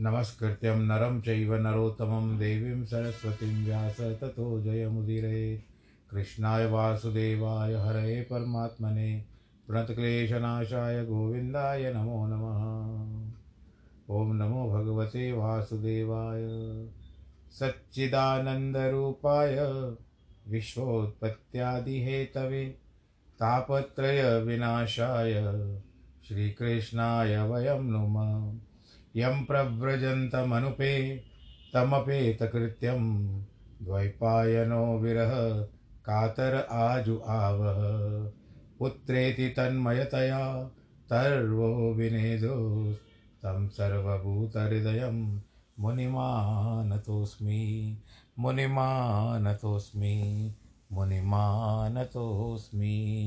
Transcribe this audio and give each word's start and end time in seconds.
नमस्कृत्यं 0.00 0.76
नरं 0.76 1.20
चैव 1.20 1.54
नरोत्तमं 1.54 2.38
देवीं 2.38 2.84
सरस्वतीं 2.84 3.64
व्यास 3.64 4.00
ततो 4.00 4.60
जयमुदीरये 4.60 5.62
कृष्णाय 6.10 6.66
वासुदेवाय 6.66 7.74
हरये 7.74 8.22
परमात्मने 8.22 9.24
प्रणतक्लेशनाशाय 9.66 11.04
गोविन्दाय 11.04 11.92
नमो 11.92 12.26
नमः। 12.26 14.16
ॐ 14.16 14.32
नमो 14.32 14.70
भगवते 14.70 15.32
वासुदेवाय। 15.32 16.44
सच्चिदानन्दरूपाय 17.50 19.56
विश्वोत्पत्त्यादिहेतवे 20.48 22.74
तापत्रयविनाशाय 23.40 25.62
श्रीकृष्णाय 26.28 27.42
वयं 27.42 27.80
नुमः। 27.80 28.65
यं 29.16 29.44
प्रव्रजन्तमनुपे 29.44 31.22
तमपेतकृत्यं 31.74 33.26
द्वैपायनो 33.82 34.98
विरह 34.98 35.66
कातर 36.08 36.66
आजु 36.70 37.20
आवह। 37.26 37.76
पुत्रेति 38.78 39.48
तन्मयतया 39.48 40.70
तर्वो 41.10 41.94
विनेदो 41.94 42.94
तं 43.42 43.68
सर्वभूतहृदयं 43.68 45.40
मुनिमानतोऽस्मि 45.78 47.98
मुनिमानतोऽस्मि 48.38 50.54
मुनिमानतोऽस्मि। 50.92 53.18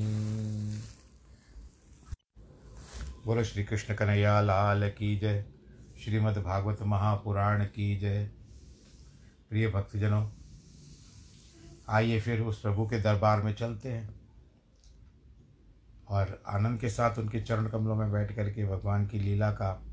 बोलो 3.25 3.44
श्री 3.44 3.63
कृष्ण 3.63 3.95
लाल 4.42 4.89
की 4.89 5.18
जय। 5.18 5.45
श्रीमद्भागवत 5.99 6.81
महापुराण 6.81 7.65
की 7.65 7.97
जय। 7.97 8.31
प्रिय 9.49 9.67
भक्तजनों, 9.69 10.29
आइए 11.89 12.19
फिर 12.21 12.41
उस 12.41 12.61
प्रभु 12.61 12.87
के 12.87 12.99
दरबार 12.99 13.41
में 13.41 13.53
चलते 13.53 13.91
हैं 13.91 14.15
और 16.07 16.43
आनंद 16.47 16.79
के 16.79 16.89
साथ 16.89 17.19
उनके 17.19 17.41
चरण 17.41 17.67
कमलों 17.67 17.95
में 17.95 18.11
बैठ 18.11 18.35
करके 18.35 18.65
भगवान 18.65 19.07
की 19.07 19.19
लीला 19.19 19.51
का, 19.51 19.83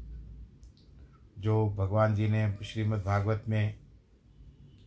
जो 1.39 1.71
भगवान 1.71 2.15
जी 2.15 2.29
ने 2.29 2.59
श्रीमद् 2.65 3.05
भागवत 3.05 3.45
में 3.49 3.79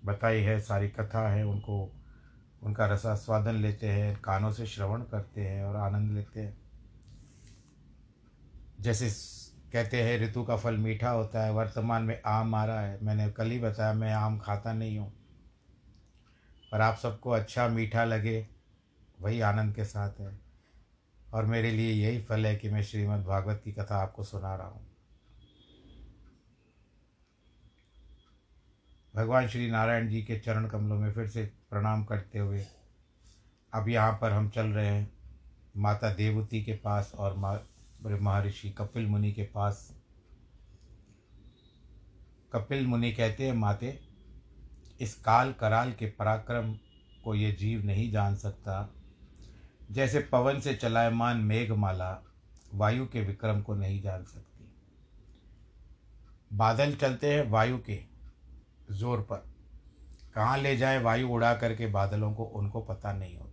बताई 0.05 0.41
है, 0.41 0.59
सारी 0.59 0.89
कथा 0.89 1.29
है, 1.29 1.45
उनको, 1.45 1.91
उनका 2.63 2.85
रसास्वादन 2.85 3.55
लेते 3.55 3.87
हैं, 3.87 4.21
कानों 4.21 4.51
से 4.51 4.65
श्रवण 4.65 5.01
करते 5.01 5.41
हैं 5.41 5.63
और 5.63 5.75
आनंद 5.75 6.11
लेते 6.11 6.39
हैं। 6.39 6.57
जैसे 8.79 9.38
कहते 9.73 10.01
हैं, 10.03 10.19
ऋतु 10.19 10.43
का 10.43 10.55
फल 10.55 10.77
मीठा 10.77 11.09
होता 11.09 11.43
है, 11.43 11.51
वर्तमान 11.51 12.03
में 12.03 12.21
आम 12.25 12.55
आ 12.55 12.65
रहा 12.65 12.81
है। 12.81 13.03
मैंने 13.03 13.29
कल 13.29 13.51
ही 13.51 13.59
बताया, 13.59 13.93
मैं 13.93 14.13
आम 14.13 14.39
खाता 14.39 14.73
नहीं 14.73 14.97
हूँ। 14.99 15.11
पर 16.71 16.81
आप 16.81 16.97
सबको 16.97 17.29
अच्छा 17.29 17.67
मीठा 17.67 18.03
लगे, 18.03 18.47
वही 19.21 19.41
आनंद 19.41 19.75
के 19.75 19.85
साथ 19.85 20.19
है। 20.19 20.39
और 21.33 21.45
मेरे 21.45 21.71
लिए 21.71 21.91
यही 21.91 22.21
फल 22.21 22.45
है 22.45 22.55
कि 22.55 22.69
मैं 22.69 22.83
श्रीमद् 22.83 23.25
भागवत 23.25 23.61
की 23.65 23.71
कथा 23.71 23.97
आपको 23.97 24.23
सुना 24.23 24.55
रहा 24.55 24.67
हूँ। 24.67 24.87
भगवान 29.15 29.47
श्री 29.47 29.69
नारायण 29.71 30.09
जी 30.09 30.21
के 30.23 30.39
चरण 30.39 30.67
कमलों 30.67 30.99
में 30.99 31.11
फिर 31.13 31.27
से 31.27 31.43
प्रणाम 31.69 32.03
करते 32.03 32.39
हुए, 32.39 32.65
अब 33.73 33.89
यहाँ 33.89 34.17
पर 34.21 34.31
हम 34.31 34.49
चल 34.49 34.67
रहे 34.67 34.87
हैं 34.87 35.11
माता 35.77 36.13
देवती 36.13 36.63
के 36.63 36.73
पास 36.73 37.11
और 37.15 37.35
महर्षि 38.05 38.69
कपिल 38.69 39.07
मुनि 39.07 39.31
के 39.31 39.43
पास। 39.43 39.95
कपिल 42.53 42.87
मुनि 42.87 43.11
कहते 43.11 43.45
हैं, 43.45 43.53
माते, 43.53 43.99
इस 45.01 45.15
काल 45.15 45.53
कराल 45.53 45.91
के 45.91 46.05
पराक्रम 46.05 46.73
को 47.23 47.35
ये 47.35 47.51
जीव 47.51 47.85
नहीं 47.85 48.11
जान 48.11 48.35
सकता। 48.35 48.93
जैसे 49.91 50.19
पवन 50.19 50.59
से 50.59 50.75
चलायमान 50.75 51.37
मेघमाला 51.37 52.23
वायु 52.73 53.05
के 53.05 53.21
विक्रम 53.21 53.61
को 53.61 53.75
नहीं 53.75 54.01
जान 54.01 54.23
सकती। 54.23 54.71
बादल 56.53 56.95
चलते 56.95 57.33
हैं 57.33 57.49
वायु 57.49 57.77
के 57.77 57.99
ज़ोर 58.91 59.21
पर। 59.21 59.49
कहाँ 60.35 60.57
ले 60.57 60.77
जाए 60.77 61.01
वायु 61.01 61.29
उड़ा 61.29 61.55
करके 61.55 61.87
बादलों 61.87 62.33
को, 62.33 62.43
उनको 62.43 62.81
पता 62.81 63.13
नहीं 63.13 63.37
होता। 63.37 63.48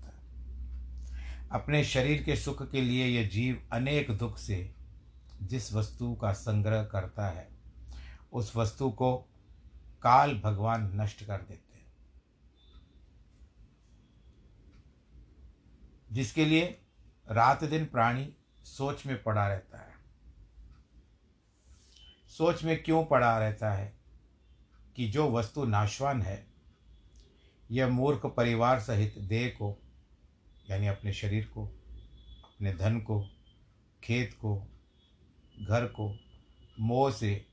अपने 1.52 1.84
शरीर 1.84 2.22
के 2.22 2.36
सुख 2.36 2.70
के 2.70 2.80
लिए 2.80 3.06
यह 3.06 3.28
जीव 3.28 3.68
अनेक 3.72 4.10
दुख 4.10 4.38
से 4.38 4.74
जिस 5.42 5.72
वस्तु 5.72 6.14
का 6.14 6.32
संग्रह 6.32 6.84
करता 6.84 7.28
है, 7.28 7.48
उस 8.32 8.56
वस्तु 8.56 8.90
को 8.90 9.16
काल 10.02 10.40
भगवान 10.40 11.00
नष्ट 11.00 11.24
कर 11.24 11.36
देते 11.36 11.78
हैं। 11.78 11.92
जिसके 16.12 16.44
लिए 16.44 16.80
रात 17.30 17.64
दिन 17.64 17.86
प्राणी 17.86 18.36
सोच 18.64 19.06
में 19.06 19.22
पड़ा 19.22 19.48
रहता 19.48 19.78
है। 19.78 19.92
सोच 22.28 22.64
में 22.64 22.82
क्यों 22.82 23.04
पड़ा 23.04 23.38
रहता 23.38 23.72
है 23.72 23.96
कि 24.96 25.08
जो 25.08 25.30
वस्तु 25.30 25.64
नाशवान 25.64 26.22
है, 26.22 26.46
यह 27.70 27.88
मूर्ख 27.88 28.26
परिवार 28.26 28.80
सहित 28.80 29.18
देह 29.18 29.48
को 29.48 29.82
यानी 30.70 30.86
अपने 30.86 31.12
शरीर 31.12 31.44
को, 31.44 31.66
अपने 32.44 32.72
धन 32.74 33.00
को, 33.00 33.28
खेत 34.04 34.34
को, 34.34 34.68
घर 35.62 35.86
को, 35.86 36.18
मोह 36.80 37.10
से 37.10 37.46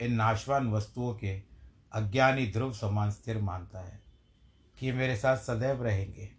इन 0.00 0.12
नाशवान 0.12 0.70
वस्तुओं 0.70 1.14
के 1.14 1.42
अज्ञानी 1.92 2.46
ध्रुव 2.46 2.72
समान 2.72 3.10
स्थिर 3.10 3.38
मानता 3.38 3.80
है 3.80 4.00
कि 4.78 4.86
ये 4.86 4.92
मेरे 4.92 5.16
साथ 5.16 5.36
सदैव 5.36 5.82
रहेंगे। 5.82 6.30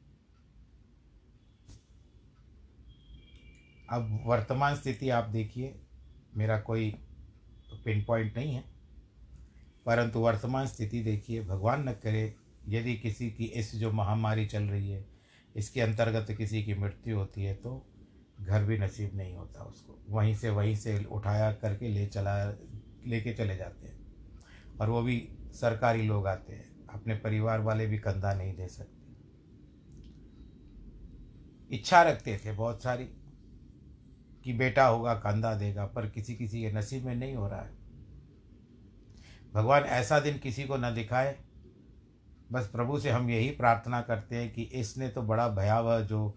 अब 3.90 4.24
वर्तमान 4.26 4.76
स्थिति 4.76 5.10
आप 5.10 5.24
देखिए, 5.24 5.80
मेरा 6.38 6.60
कोई 6.60 6.92
पिन 7.86 8.04
पॉइंट 8.04 8.38
नहीं 8.38 8.54
है, 8.54 8.64
परंतु 9.86 10.20
वर्तमान 10.20 10.68
स्थिति 10.68 11.04
देखिए, 11.04 11.42
भगवान 11.42 11.90
न 11.90 11.94
करे 11.94 12.36
यदि 12.68 12.96
किसी 12.96 13.32
की 13.32 13.44
इस 13.44 13.76
जो 13.76 13.92
महामारी 13.92 14.46
चल 14.46 14.64
रही 14.64 14.90
है 14.90 15.19
इसके 15.60 15.82
अंतर्गत 15.82 16.32
किसी 16.32 16.64
की 16.64 16.74
मृत्यु 16.74 17.18
होती 17.18 17.44
है 17.44 17.54
तो 17.54 17.86
घर 18.42 18.64
भी 18.64 18.78
नसीब 18.78 19.12
नहीं 19.16 19.36
होता 19.36 19.64
उसको। 19.64 20.06
वहीं 20.10 20.36
से 20.36 20.50
वहीं 20.50 20.76
से 20.76 21.06
उठाया 21.06 21.52
करके 21.54 21.90
ले 21.90 22.08
चला, 22.08 22.46
लेके 23.08 23.34
चले 23.34 23.56
जाते 23.58 23.88
हैं। 23.88 24.00
और 24.82 24.90
वो 24.90 25.02
भी 25.02 25.30
सरकारी 25.52 26.02
लोग 26.02 26.28
आते 26.28 26.54
हैं। 26.54 26.88
अपने 26.88 27.16
परिवार 27.16 27.60
वाले 27.60 27.88
भी 27.88 27.98
कंधा 27.98 28.34
नहीं 28.34 28.56
दे 28.56 28.68
सकते। 28.68 29.00
इच्छा 31.76 32.04
रखते 32.04 32.42
थे 32.46 32.52
बहुत 32.52 32.84
सारी 32.84 33.06
कि 34.44 34.54
बेटा 34.54 34.88
होगा, 34.88 35.14
कंधा 35.14 35.56
देगा, 35.56 35.86
पर 35.86 36.10
किसी 36.10 36.36
किसी 36.36 36.62
के 36.62 36.72
नसीब 36.72 37.06
में 37.06 37.16
नहीं 37.16 37.36
हो 37.36 37.48
रहा 37.48 37.62
है। 37.62 37.80
भगवान 39.54 39.84
ऐसा 39.84 40.20
दिन 40.20 40.38
किसी 40.38 40.64
को 40.64 40.78
न 40.78 40.96
दिखाए 40.96 41.38
बस 42.52 42.68
प्रभु 42.68 43.00
से 43.00 43.10
हम 43.10 43.30
यही 43.30 43.50
प्रार्थना 43.52 44.02
करते 44.02 44.36
हैं 44.36 44.52
कि 44.54 44.62
इसने 44.62 45.10
तो 45.10 45.22
बड़ा 45.22 45.48
भयावह 45.48 46.00
जो 46.02 46.28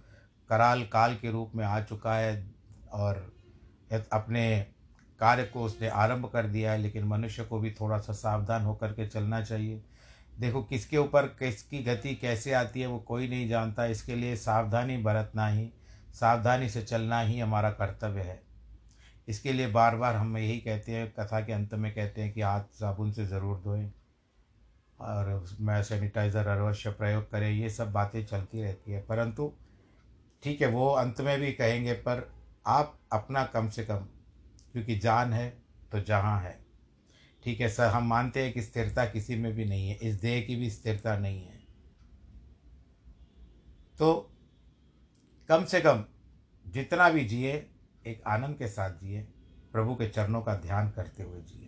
कराल 0.50 0.82
काल 0.82 1.14
के 1.14 1.30
रूप 1.30 1.52
में 1.54 1.64
आ 1.64 1.80
चुका 1.80 2.14
है 2.14 2.34
और 2.92 3.16
अपने 4.12 4.44
कार्य 5.20 5.44
को 5.44 5.62
उसने 5.62 5.88
आरंभ 5.88 6.26
कर 6.26 6.46
दिया 6.46 6.72
है, 6.72 6.78
लेकिन 6.78 7.04
मनुष्य 7.04 7.44
को 7.44 7.58
भी 7.58 7.70
थोड़ा 7.70 7.98
सा 7.98 8.12
सावधान 8.12 8.62
होकर 8.62 8.92
के 8.92 9.06
चलना 9.06 9.40
चाहिए। 9.42 9.82
देखो, 10.32 10.62
किसके 10.62 10.98
ऊपर 10.98 11.26
किसकी 11.38 11.82
गति 11.82 12.14
कैसे 12.14 12.52
आती 12.52 12.80
है 12.80 12.86
वो 12.86 12.98
कोई 12.98 13.28
नहीं 13.28 13.48
जानता। 13.48 13.84
इसके 13.86 14.14
लिए 14.14 14.36
सावधानी 14.36 14.96
बरतना 14.96 15.46
ही, 15.48 15.68
सावधानी 16.14 16.68
से 16.68 16.82
चलना 16.82 17.20
ही 17.20 17.38
हमारा 17.40 17.70
कर्तव्य 17.70 18.20
है। 18.20 18.40
इसके 19.28 19.52
लिए 19.52 19.66
बार 19.68 19.96
बार 19.96 20.16
हम 20.16 20.36
यही 20.36 20.58
कहते 20.58 20.92
हैं, 20.92 21.12
कथा 21.12 21.40
के 21.40 21.52
अंत 21.52 21.74
में 21.74 21.92
कहते 21.94 22.22
हैं 22.22 22.32
कि 22.32 22.40
हाथ 22.40 22.64
साबुन 22.74 23.12
से 23.12 23.26
ज़रूर 23.26 23.60
धोएँ। 23.64 23.90
और 25.02 25.32
उसमें 25.32 25.82
सैनिटाइज़र 25.82 26.46
अवश्य 26.46 26.90
प्रयोग 26.90 27.30
करें, 27.30 27.50
ये 27.50 27.70
सब 27.70 27.92
बातें 27.92 28.24
चलती 28.26 28.62
रहती 28.62 28.92
है। 28.92 29.02
परंतु, 29.02 29.52
ठीक 30.42 30.60
है, 30.60 30.66
वो 30.66 30.88
अंत 30.88 31.20
में 31.20 31.40
भी 31.40 31.52
कहेंगे, 31.52 31.92
पर 31.92 32.32
आप 32.66 32.98
अपना 33.12 33.44
कम 33.44 33.68
से 33.68 33.84
कम, 33.84 34.06
क्योंकि 34.72 34.98
जान 34.98 35.32
है 35.32 35.48
तो 35.92 36.00
जहाँ 36.00 36.40
है। 36.40 36.60
ठीक 37.44 37.60
है, 37.60 37.68
सर, 37.68 37.86
हम 37.86 38.06
मानते 38.06 38.42
हैं 38.42 38.52
कि 38.52 38.62
स्थिरता 38.62 39.04
किसी 39.04 39.36
में 39.36 39.52
भी 39.52 39.64
नहीं 39.64 39.88
है, 39.88 39.94
इस 39.94 40.14
देह 40.14 40.40
की 40.42 40.56
भी 40.56 40.70
स्थिरता 40.70 41.18
नहीं 41.18 41.44
है। 41.44 41.60
तो 43.98 44.32
कम 45.48 45.64
से 45.64 45.80
कम, 45.80 46.04
जितना 46.66 47.08
भी 47.10 47.24
जिए, 47.24 47.52
एक 48.06 48.22
आनंद 48.26 48.56
के 48.56 48.68
साथ 48.68 48.90
जिए, 48.90 49.22
प्रभु 49.72 49.94
के 49.94 50.08
चरणों 50.08 50.42
का 50.42 50.54
ध्यान 50.54 50.90
करते 50.90 51.22
हुए 51.22 51.40
जिए। 51.40 51.61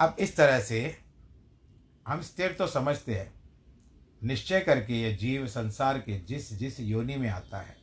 अब 0.00 0.16
इस 0.18 0.36
तरह 0.36 0.60
से 0.60 0.98
हम 2.08 2.20
स्थिर 2.20 2.52
तो 2.52 2.66
समझते 2.66 3.14
हैं। 3.14 3.34
निश्चय 4.24 4.60
करके 4.60 5.02
ये 5.02 5.14
जीव 5.14 5.46
संसार 5.46 5.98
के 5.98 6.20
जिस 6.20 6.52
जिस 6.52 6.80
योनि 6.80 7.16
में 7.16 7.28
आता 7.28 7.60
है। 7.60 7.76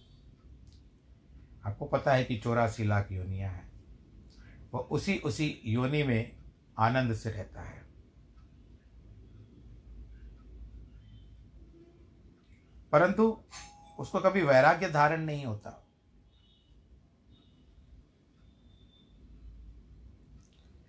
आपको 1.65 1.85
पता 1.85 2.13
है 2.13 2.23
कि 2.23 2.37
चौरासी 2.37 2.83
लाख 2.83 3.11
योनियाँ 3.11 3.51
हैं। 3.51 3.71
वो 4.73 4.79
उसी 4.79 5.17
उसी 5.17 5.61
योनि 5.65 6.03
में 6.03 6.35
आनंद 6.79 7.13
से 7.13 7.31
रहता 7.31 7.61
है। 7.61 7.81
परंतु 12.91 13.43
उसको 13.99 14.19
कभी 14.19 14.41
वैराग्य 14.41 14.89
धारण 14.89 15.21
नहीं 15.21 15.45
होता। 15.45 15.80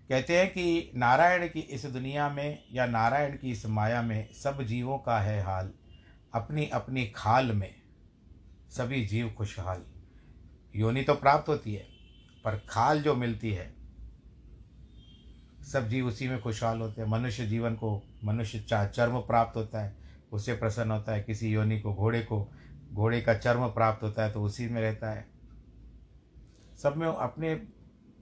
कहते 0.08 0.38
हैं 0.38 0.50
कि 0.50 0.92
नारायण 0.94 1.46
की 1.48 1.60
इस 1.60 1.86
दुनिया 1.86 2.28
में 2.28 2.64
या 2.72 2.86
नारायण 2.86 3.36
की 3.36 3.50
इस 3.50 3.66
माया 3.66 4.02
में 4.02 4.32
सब 4.32 4.62
जीवों 4.62 4.98
का 4.98 5.20
है 5.20 5.42
हाल। 5.42 5.70
अपनी 6.34 6.66
अपनी 6.66 7.06
खाल 7.06 7.52
में 7.52 7.74
सभी 8.70 9.06
जीव 9.06 9.34
खुशहाल। 9.38 9.82
योनि 10.76 11.02
तो 11.02 11.14
प्राप्त 11.14 11.48
होती 11.48 11.74
है, 11.74 11.86
पर 12.44 12.56
खाल 12.68 13.02
जो 13.02 13.14
मिलती 13.14 13.52
है, 13.52 13.74
सब 15.72 15.88
जीव 15.88 16.06
उसी 16.06 16.28
में 16.28 16.40
खुशहाल 16.40 16.80
होते 16.80 17.02
हैं। 17.02 17.08
मनुष्य 17.08 17.46
जीवन 17.46 17.74
को, 17.74 18.02
मनुष्य 18.24 18.60
चर्म 18.68 19.18
प्राप्त 19.20 19.56
होता 19.56 19.80
है। 19.80 19.96
उससे 20.32 20.54
प्रसन्न 20.54 20.90
होता 20.90 21.12
है 21.12 21.22
किसी 21.22 21.52
योनि 21.52 21.80
को, 21.80 21.94
घोड़े 21.94 22.20
को। 22.20 22.52
घोड़े 22.92 23.20
का 23.20 23.34
चर्म 23.34 23.68
प्राप्त 23.68 24.02
होता 24.02 24.24
है 24.24 24.32
तो 24.32 24.42
उसी 24.42 24.66
में 24.66 24.80
रहता 24.80 25.10
है। 25.10 25.26
सब 26.82 26.96
में 26.96 27.06
अपने 27.06 27.54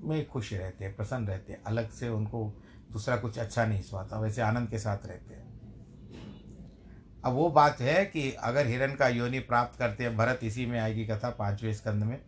में 0.04 0.26
खुश 0.28 0.52
रहते 0.52 0.84
हैं, 0.84 0.96
प्रसन्न 0.96 1.26
रहते 1.26 1.52
हैं, 1.52 1.62
अलग 1.62 1.90
से 1.90 2.08
उनको 2.08 2.44
दूसरा 2.92 3.16
कुछ 3.16 3.38
अच्छा 3.38 3.64
नहीं 3.66 3.82
सुहाता 3.82 4.18
वैसे 4.20 4.42
आनंद 4.42 4.68
के 4.68 4.78
साथ 4.78 5.06
रहते 5.06 5.34
हैं। 5.34 5.48
अब 7.24 7.32
वो 7.32 7.48
बात 7.50 7.80
है 7.80 8.04
कि 8.04 8.30
अगर 8.32 8.66
हिरण 8.66 8.94
का 8.94 9.08
योनि 9.08 9.38
प्राप्त 9.38 9.78
करते 9.78 10.04
हैं, 10.04 10.16
भरत 10.16 10.40
इसी 10.42 10.66
में 10.66 10.78
आएगी 10.80 11.04
कथा 11.06 11.30
पाँचवें 11.30 11.72
स्कंद 11.74 12.04
में। 12.04 12.18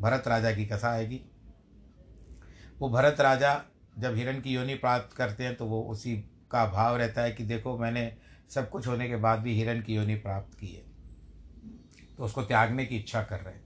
भरत 0.00 0.28
राजा 0.28 0.52
की 0.52 0.66
कथा 0.66 0.88
आएगी। 0.88 1.20
वो 2.78 2.88
भरत 2.88 3.20
राजा 3.20 3.60
जब 3.98 4.14
हिरण 4.14 4.40
की 4.40 4.54
योनि 4.54 4.74
प्राप्त 4.74 5.16
करते 5.16 5.44
हैं 5.44 5.54
तो 5.56 5.66
वो 5.66 5.82
उसी 5.82 6.16
का 6.50 6.64
भाव 6.66 6.96
रहता 6.96 7.22
है 7.22 7.32
कि 7.32 7.44
देखो, 7.44 7.78
मैंने 7.78 8.16
सब 8.50 8.70
कुछ 8.70 8.86
होने 8.86 9.08
के 9.08 9.16
बाद 9.16 9.38
भी 9.38 9.54
हिरण 9.54 9.80
की 9.82 9.94
योनि 9.94 10.14
प्राप्त 10.14 10.58
की 10.58 10.66
है। 10.66 10.82
तो 12.16 12.24
उसको 12.24 12.42
त्यागने 12.42 12.86
की 12.86 12.96
इच्छा 12.96 13.22
कर 13.22 13.40
रहे 13.40 13.54
थे 13.54 13.63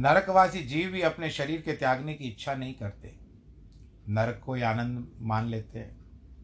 नरकवासी 0.00 0.62
जीव 0.62 0.90
भी 0.90 1.00
अपने 1.00 1.30
शरीर 1.30 1.60
के 1.60 1.72
त्यागने 1.72 2.14
की 2.14 2.24
इच्छा 2.24 2.54
नहीं 2.54 2.74
करते। 2.74 3.14
नरक 4.08 4.40
को 4.46 4.54
ही 4.54 4.62
आनंद 4.62 5.12
मान 5.20 5.46
लेते 5.46 5.78
हैं, 5.78 5.96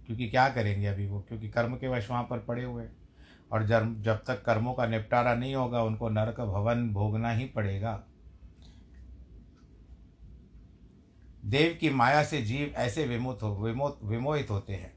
क्योंकि 0.06 0.28
क्या 0.30 0.48
करेंगे 0.48 0.86
अभी 0.86 1.06
वो? 1.06 1.20
क्योंकि 1.20 1.48
कर्म 1.48 1.74
के 1.74 1.88
वश 1.88 2.10
वहाँ 2.10 2.22
पर 2.22 2.38
पड़े 2.38 2.64
हुए 2.64 2.84
और 3.52 3.66
जब 3.66 4.02
जब 4.02 4.24
तक 4.26 4.44
कर्मों 4.44 4.74
का 4.74 4.86
निपटारा 4.86 5.34
नहीं 5.34 5.54
होगा, 5.54 5.82
उनको 5.82 6.08
नरक 6.08 6.40
भवन 6.40 6.90
भोगना 6.90 7.30
ही 7.30 7.44
पड़ेगा। 7.44 8.04
देव 11.44 11.78
की 11.80 11.90
माया 11.90 12.24
से 12.24 12.42
जीव 12.42 12.72
ऐसे 12.76 13.06
विमुत 13.06 13.42
हो, 13.42 13.56
विमोत, 13.56 14.00
विमोहित 14.02 14.50
होते 14.50 14.72
हैं। 14.72 14.94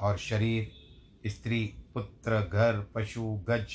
और 0.00 0.16
शरीर, 0.18 0.70
स्त्री, 1.26 1.74
पुत्र, 1.94 2.40
घर, 2.40 2.92
पशु, 2.94 3.22
गज 3.48 3.66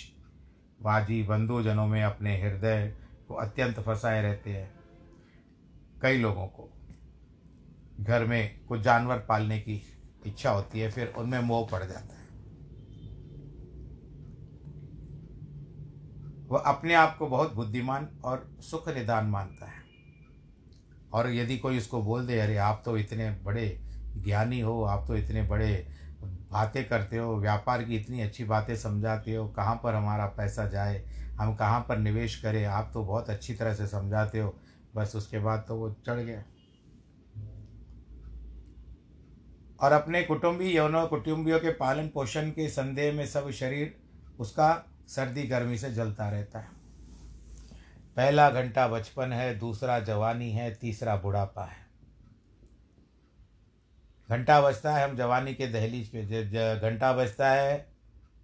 वाजी 0.82 1.24
बंधुजनों 1.24 1.88
में 1.88 2.04
अपने 2.04 2.42
हृदय 2.42 3.07
को 3.28 3.34
अत्यंत 3.34 3.80
फंसाए 3.80 4.22
रहते 4.22 4.50
हैं 4.50 4.80
कई 6.02 6.18
लोगों 6.18 6.48
को। 6.48 6.74
घर 8.00 8.26
में 8.26 8.66
कुछ 8.66 8.82
जानवर 8.82 9.18
पालने 9.18 9.60
की 9.60 9.82
इच्छा 10.26 10.52
होती 10.52 10.80
है, 10.80 10.92
फिर 10.92 11.08
उनमें 11.08 11.40
मोह 11.40 11.68
पड़ 11.68 11.84
जाता 11.84 12.16
है। 12.16 12.28
वह 16.48 16.60
अपने 16.60 16.94
आप 16.94 17.18
को 17.18 17.28
बहुत 17.28 17.54
बुद्धिमान 17.54 18.22
और 18.24 18.58
सुख 18.60 18.90
निदान 18.90 19.26
मानता 19.26 19.66
है। 19.66 19.78
और 21.14 21.30
यदि 21.30 21.58
कोई 21.58 21.78
उसको 21.78 22.02
बोल 22.02 22.28
दे, 22.28 22.40
अरे, 22.40 22.58
आप 22.58 22.82
तो 22.86 22.98
इतने 22.98 23.32
बड़े 23.32 23.82
ज्ञानी 24.18 24.60
हो, 24.60 24.84
आप 24.84 25.08
तो 25.08 25.16
इतने 25.16 25.44
बड़े 25.44 25.97
बातें 26.52 26.88
करते 26.88 27.18
हो, 27.18 27.36
व्यापार 27.36 27.84
की 27.84 27.96
इतनी 27.96 28.22
अच्छी 28.22 28.44
बातें 28.44 28.76
समझाते 28.76 29.36
हो, 29.36 29.48
कहाँ 29.48 29.82
पर 29.84 29.96
हमारा 29.96 30.26
पैसा 30.26 30.66
जाए, 30.66 31.06
हम 31.40 31.56
कहाँ 31.56 31.86
पर 31.90 31.98
निवेश 31.98 32.42
करें, 32.42 32.66
आप 32.66 32.92
तो 32.94 33.04
बहुत 33.04 33.30
अच्छी 33.30 33.54
तरह 33.54 33.74
से 33.74 33.88
समझाते 33.88 34.40
हो। 34.40 34.60
बस 34.96 35.14
उसके 35.16 35.40
बाद 35.40 35.66
तो 35.68 35.76
वो 35.76 35.92
चढ़ 36.06 36.20
गया। 36.20 36.44
और 39.80 39.92
अपने 39.92 40.24
कुटुंबी 40.24 40.78
यौनों, 40.78 41.08
कुटुंबियों 41.08 41.60
के 41.60 41.70
पालन 41.70 42.08
पोषण 42.08 42.50
के 42.50 42.70
संदेह 42.70 43.14
में 43.14 43.26
सब 43.26 43.52
शरीर 43.52 43.98
उसका 44.40 44.86
सर्दी 45.08 45.44
गर्मी 45.44 45.78
से 45.78 45.92
जलता 45.92 46.30
रहता 46.30 46.60
है। 46.60 46.68
पहला 48.16 48.50
घंटा 48.50 48.88
बचपन 48.88 49.34
है, 49.34 49.60
दूसरा 49.60 50.00
जवानी 50.00 50.52
है, 50.52 50.76
तीसरा 50.76 51.16
बुढ़ापा 51.16 51.64
है। 51.66 51.87
घंटा 54.30 54.60
बजता 54.62 54.94
है, 54.94 55.04
हम 55.04 55.16
जवानी 55.18 55.54
के 55.54 55.68
दहलीज 55.68 56.08
पे 56.10 56.80
घंटा 56.80 57.12
बजता 57.14 57.50
है 57.52 57.78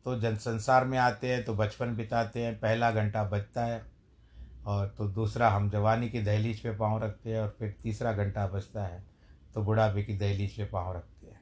तो 0.06 0.20
जन 0.20 0.36
संसार 0.36 0.86
में 0.86 0.98
आते 0.98 1.32
हैं 1.34 1.44
तो 1.46 1.54
बचपन 1.56 1.96
बिताते 1.96 2.44
हैं, 2.44 2.60
पहला 2.60 2.92
घंटा 2.92 3.24
बजता 3.24 3.66
है, 3.66 3.82
और 4.66 4.88
तो 4.98 5.08
दूसरा 5.10 5.50
हम 5.50 5.70
जवानी 5.70 6.10
की 6.10 6.22
दहलीज 6.22 6.60
पे 6.60 6.72
पाँव 6.78 7.04
रखते 7.04 7.30
हैं, 7.30 7.40
और 7.40 7.56
फिर 7.60 7.76
तीसरा 7.84 8.14
घंटा 8.14 8.46
बजता 8.48 8.86
है 8.86 9.04
तो 9.56 9.64
बुढ़ापे 9.64 10.04
की 10.04 10.18
दहलीज 10.18 10.58
पे 10.58 10.66
पाँव 10.66 10.96
रखते 10.96 11.28
हैं। 11.28 11.42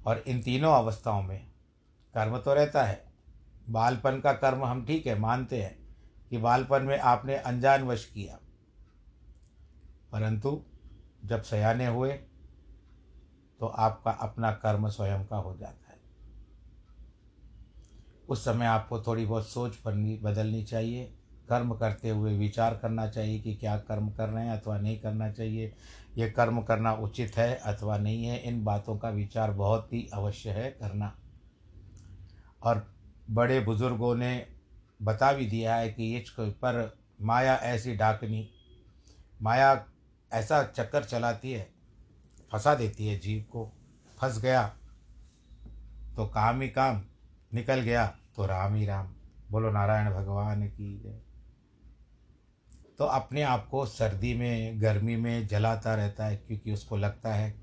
और 0.00 0.22
इन 0.26 0.40
तीनों 0.42 0.72
अवस्थाओं 0.74 1.22
में 1.22 1.40
कर्म 2.14 2.38
तो 2.38 2.54
रहता 2.54 2.82
है, 2.84 3.02
बालपन 3.68 4.20
का 4.20 4.32
कर्म 4.34 4.64
हम 4.64 4.84
ठीक 4.86 5.06
है, 5.06 5.18
मानते 5.18 5.62
हैं, 5.62 5.76
कि 6.30 6.38
बालपन 6.38 6.82
में 6.82 6.98
आपने 6.98 7.36
अनजान 7.36 7.84
वश 7.84 8.04
किया, 8.04 8.38
परंतु 10.12 10.60
जब 11.24 11.42
सयाने 11.42 11.86
हुए 11.86 12.18
तो 13.60 13.66
आपका 13.66 14.10
अपना 14.10 14.52
कर्म 14.52 14.88
स्वयं 14.88 15.24
का 15.26 15.36
हो 15.36 15.56
जाता 15.56 15.92
है। 15.92 15.98
उस 18.28 18.44
समय 18.44 18.66
आपको 18.66 19.00
थोड़ी 19.00 19.26
बहुत 19.26 19.48
सोच 19.48 19.78
बननी 19.84 20.16
बदलनी 20.16 20.64
चाहिए। 20.64 21.14
कर्म 21.48 21.74
करते 21.74 22.08
हुए 22.08 22.38
विचार 22.38 22.74
करना 22.74 23.06
चाहिए 23.08 23.40
कि 23.40 23.54
क्या 23.54 23.76
कर्म 23.78 24.10
कर 24.10 24.28
रहे 24.28 24.44
हैं 24.46 24.60
अथवा 24.60 24.78
नहीं 24.78 25.00
करना 25.00 25.30
चाहिए। 25.32 25.74
ये 26.16 26.30
कर्म 26.30 26.62
करना 26.62 26.92
उचित 26.92 27.36
है 27.36 27.54
अथवा 27.54 27.98
नहीं 27.98 28.24
है, 28.24 28.38
इन 28.38 28.64
बातों 28.64 28.96
का 28.98 29.10
विचार 29.10 29.50
बहुत 29.50 29.92
ही 29.92 30.08
अवश्य 30.14 30.50
है 30.50 30.70
करना। 30.70 31.16
और 32.62 32.94
बड़े 33.30 33.60
बुज़ुर्गों 33.60 34.14
ने 34.14 34.46
बता 35.02 35.32
भी 35.32 35.46
दिया 35.46 35.76
है 35.76 35.90
कि 35.90 36.02
ये 36.02 36.24
पर 36.40 36.98
माया 37.22 37.56
ऐसी 37.56 37.94
डाकनी, 37.94 38.50
माया 39.42 39.86
ऐसा 40.32 40.62
चक्कर 40.64 41.04
चलाती 41.04 41.52
है 41.52 41.79
फंसा 42.52 42.74
देती 42.74 43.06
है 43.06 43.18
जीव 43.18 43.44
को। 43.52 43.72
फंस 44.18 44.40
गया 44.40 44.66
तो 46.16 46.26
काम 46.26 46.60
ही 46.60 46.68
काम, 46.68 47.02
निकल 47.54 47.80
गया 47.80 48.06
तो 48.36 48.46
राम 48.46 48.74
ही 48.74 48.86
राम। 48.86 49.08
बोलो, 49.50 49.70
नारायण 49.70 50.10
भगवान 50.10 50.66
की 50.68 51.20
तो 52.98 53.04
अपने 53.04 53.42
आप 53.42 53.68
को 53.68 53.86
सर्दी 53.86 54.34
में, 54.34 54.82
गर्मी 54.82 55.16
में 55.16 55.46
जलाता 55.46 55.94
रहता 55.94 56.26
है 56.26 56.36
क्योंकि 56.36 56.72
उसको 56.72 56.96
लगता 56.96 57.34
है। 57.34 57.54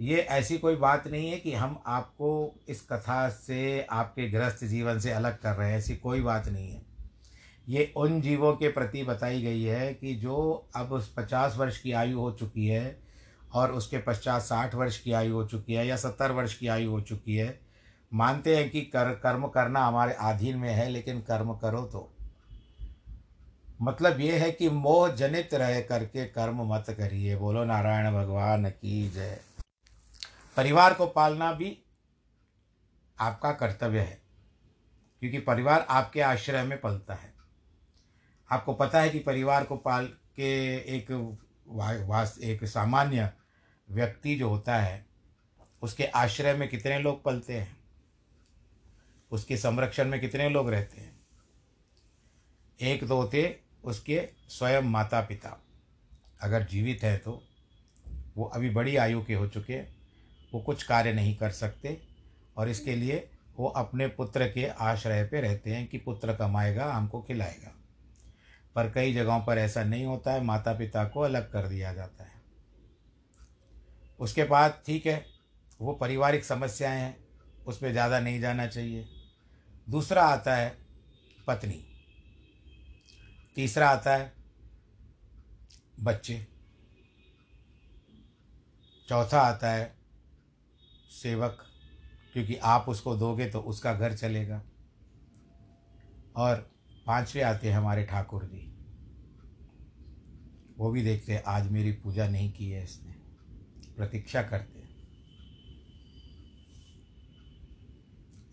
ये 0.00 0.16
ऐसी 0.16 0.58
कोई 0.58 0.76
बात 0.76 1.06
नहीं 1.08 1.30
है 1.30 1.38
कि 1.38 1.52
हम 1.54 1.82
आपको 1.86 2.60
इस 2.68 2.86
कथा 2.92 3.28
से, 3.28 3.82
आपके 3.82 4.28
ग्रस्त 4.30 4.64
जीवन 4.64 4.98
से 4.98 5.10
अलग 5.10 5.38
कर 5.38 5.54
रहे 5.54 5.70
हैं। 5.70 5.78
ऐसी 5.78 5.96
कोई 5.96 6.20
बात 6.20 6.48
नहीं 6.48 6.70
है। 6.70 6.82
ये 7.68 7.92
उन 7.96 8.20
जीवों 8.20 8.52
के 8.56 8.68
प्रति 8.68 9.02
बताई 9.04 9.42
गई 9.42 9.62
है 9.62 9.94
कि 9.94 10.14
जो 10.14 10.68
अब 10.76 11.04
पचास 11.16 11.56
वर्ष 11.56 11.80
की 11.80 11.92
आयु 11.92 12.20
हो 12.20 12.30
चुकी 12.32 12.66
है 12.66 13.03
और 13.54 13.72
उसके 13.72 13.98
पश्चात 13.98 14.42
साठ 14.42 14.74
वर्ष 14.74 14.98
की 14.98 15.12
आयु 15.12 15.34
हो 15.34 15.44
चुकी 15.44 15.74
है 15.74 15.86
या 15.86 15.96
सत्तर 15.96 16.32
वर्ष 16.32 16.54
की 16.54 16.66
आयु 16.66 16.90
हो 16.90 17.00
चुकी 17.00 17.36
है, 17.36 17.60
मानते 18.12 18.56
हैं 18.56 18.70
कि 18.70 18.80
कर, 18.80 19.10
कर्म 19.14 19.46
करना 19.48 19.84
हमारे 19.86 20.14
अधीन 20.14 20.56
में 20.56 20.70
है, 20.70 20.88
लेकिन 20.88 21.20
कर्म 21.20 21.54
करो 21.54 21.82
तो। 21.82 22.10
मतलब 23.82 24.20
ये 24.20 24.38
है 24.38 24.50
कि 24.52 24.68
मोह 24.68 25.08
जनित 25.08 25.54
रह 25.54 25.80
करके 25.80 26.24
कर्म 26.24 26.62
मत 26.74 26.84
करिए। 26.90 27.36
बोलो, 27.36 27.64
नारायण 27.64 28.12
भगवान 28.12 28.68
की 28.70 29.08
जय। 29.10 29.40
परिवार 30.56 30.94
को 30.94 31.06
पालना 31.06 31.52
भी 31.52 31.76
आपका 33.18 33.52
कर्तव्य 33.52 34.00
है, 34.00 34.20
क्योंकि 35.22 35.38
परिवार 35.38 35.86
आपके 35.90 36.20
आश्रय 36.20 36.62
में 36.62 36.80
पलता 36.80 37.14
है। 37.14 37.32
आपको 38.50 38.74
पता 38.74 39.00
है 39.00 39.10
कि 39.10 39.18
परिवार 39.18 39.64
को 39.64 39.76
पाल 39.76 40.06
के 40.36 40.52
एक 40.96 41.10
वास, 42.08 42.38
एक 42.38 42.64
सामान्य 42.64 43.30
व्यक्ति 43.90 44.34
जो 44.36 44.48
होता 44.48 44.76
है, 44.76 45.06
उसके 45.82 46.04
आश्रय 46.04 46.54
में 46.54 46.68
कितने 46.68 46.98
लोग 46.98 47.22
पलते 47.22 47.58
हैं? 47.58 47.76
उसके 49.30 49.56
संरक्षण 49.56 50.08
में 50.08 50.20
कितने 50.20 50.48
लोग 50.48 50.70
रहते 50.70 51.00
हैं? 51.00 51.12
एक 52.80 53.04
दो 53.04 53.28
थे 53.34 53.54
उसके 53.84 54.28
स्वयं 54.48 54.82
माता 54.82 55.20
पिता 55.20 55.60
अगर 56.42 56.62
जीवित 56.62 57.02
है 57.02 57.16
तो 57.18 57.42
वो 58.36 58.44
अभी 58.44 58.70
बड़ी 58.70 58.96
आयु 58.96 59.24
के 59.24 59.34
हो 59.34 59.48
चुके 59.48 59.72
हैं, 59.72 59.96
वो 60.54 60.60
कुछ 60.60 60.82
कार्य 60.82 61.12
नहीं 61.12 61.36
कर 61.36 61.50
सकते 61.50 62.00
और 62.56 62.68
इसके 62.68 62.96
लिए 62.96 63.28
वो 63.56 63.68
अपने 63.68 64.06
पुत्र 64.08 64.48
के 64.48 64.66
आश्रय 64.66 65.24
पे 65.24 65.40
रहते 65.40 65.70
हैं 65.70 65.86
कि 65.86 65.98
पुत्र 65.98 66.34
कमाएगा, 66.36 66.92
हमको 66.92 67.22
खिलाएगा। 67.22 67.72
पर 68.74 68.90
कई 68.90 69.14
जगहों 69.14 69.40
पर 69.44 69.58
ऐसा 69.58 69.84
नहीं 69.84 70.04
होता 70.04 70.32
है 70.32 70.42
माता 70.42 70.72
पिता 70.72 71.04
को 71.04 71.20
अलग 71.20 71.52
कर 71.52 71.68
दिया 71.68 71.92
जाता 71.94 72.24
है। 72.24 72.33
उसके 74.18 74.44
बाद 74.44 74.82
ठीक 74.86 75.06
है, 75.06 75.24
वो 75.80 75.92
पारिवारिक 75.92 76.44
समस्याएँ 76.44 77.00
हैं 77.00 77.16
उसमें 77.66 77.90
ज़्यादा 77.92 78.20
नहीं 78.20 78.40
जाना 78.40 78.66
चाहिए। 78.66 79.06
दूसरा 79.88 80.22
आता 80.24 80.54
है 80.56 80.76
पत्नी। 81.46 81.82
तीसरा 83.56 83.88
आता 83.88 84.14
है 84.16 84.32
बच्चे। 86.00 86.46
चौथा 89.08 89.40
आता 89.40 89.70
है 89.70 89.92
सेवक, 91.12 91.64
क्योंकि 92.34 92.56
आप 92.56 92.88
उसको 92.88 93.14
दोगे 93.16 93.46
तो 93.46 93.60
उसका 93.62 93.92
घर 93.94 94.14
चलेगा। 94.14 94.62
और 96.36 96.56
पांचवे 97.06 97.42
आते 97.42 97.68
हैं 97.68 97.76
हमारे 97.76 98.04
ठाकुर 98.04 98.44
जी। 98.44 98.70
वो 100.78 100.90
भी 100.90 101.02
देखते 101.02 101.32
हैं, 101.32 101.42
आज 101.42 101.70
मेरी 101.70 101.92
पूजा 101.94 102.28
नहीं 102.28 102.52
की 102.52 102.70
है 102.70 102.82
इसने। 102.84 103.13
प्रतीक्षा 103.96 104.42
करते 104.42 104.78
हैं। 104.78 104.92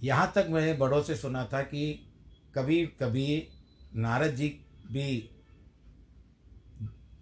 यहाँ 0.03 0.31
तक 0.35 0.47
मैंने 0.49 0.73
बड़ों 0.73 1.01
से 1.03 1.15
सुना 1.15 1.43
था 1.45 1.61
कि 1.63 1.91
कभी 2.55 2.85
कभी 2.99 3.47
नारद 3.95 4.35
जी 4.35 4.47
भी 4.91 5.29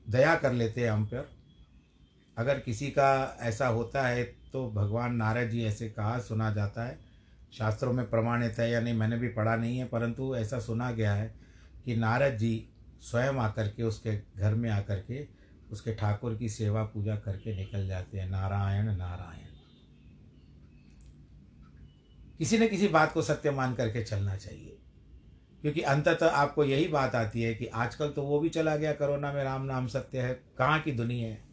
दया 0.08 0.36
कर 0.36 0.54
लेते 0.54 0.82
हैं 0.82 0.92
हम 0.92 1.06
पर। 1.06 1.30
अगर 2.38 2.60
किसी 2.60 2.88
का 2.90 3.38
ऐसा 3.42 3.68
होता 3.68 4.08
है 4.08 4.24
तो 4.54 4.70
भगवान 4.72 5.16
नारद 5.16 5.50
जी 5.50 5.64
ऐसे 5.64 5.90
कहा 5.90 6.18
सुना 6.20 6.52
जाता 6.54 6.86
है। 6.86 6.98
शास्त्रों 7.54 7.94
में 7.94 8.10
प्रमाणित 8.10 8.60
है 8.60 8.70
या 8.72 8.80
नहीं, 8.80 8.94
मैंने 8.94 9.18
भी 9.18 9.28
पढ़ा 9.28 9.56
नहीं 9.56 9.78
है, 9.78 9.86
परंतु 9.86 10.36
ऐसा 10.36 10.60
सुना 10.60 10.92
गया 10.92 11.14
है 11.14 11.34
कि 11.86 11.96
नारद 11.96 12.38
जी 12.38 12.68
स्वयं 13.02 13.38
आकर 13.40 13.68
के 13.68 13.84
उसके 13.84 14.16
घर 14.38 14.56
में 14.56 14.70
आकर 14.70 15.00
के 15.02 15.24
उसके 15.72 15.94
ठाकुर 15.94 16.36
की 16.36 16.50
सेवा 16.50 16.84
पूजा 16.84 17.16
करके 17.16 17.56
निकल 17.56 17.88
जाते 17.88 18.20
हैं। 18.20 18.30
नारायण 18.30 18.98
नारायण। 18.98 19.50
किसी 22.38 22.58
न 22.58 22.68
किसी 22.68 22.88
बात 22.88 23.14
को 23.14 23.22
सत्य 23.22 23.52
मान 23.52 23.74
करके 23.74 24.04
चलना 24.04 24.36
चाहिए। 24.36 24.78
क्योंकि 25.62 25.82
अंततः 25.82 26.30
आपको 26.30 26.64
यही 26.64 26.88
बात 26.88 27.16
आती 27.16 27.42
है 27.42 27.54
कि 27.54 27.66
आजकल 27.66 28.10
तो 28.10 28.24
वो 28.24 28.40
भी 28.40 28.50
चला 28.50 28.76
गया, 28.76 28.94
कोरोना 28.94 29.34
में 29.34 29.44
राम 29.44 29.62
नाम 29.62 29.88
सत्य 29.88 30.22
है। 30.22 30.34
कहाँ 30.34 30.82
की 30.82 30.92
दुनिया 30.92 31.30
है? 31.30 31.44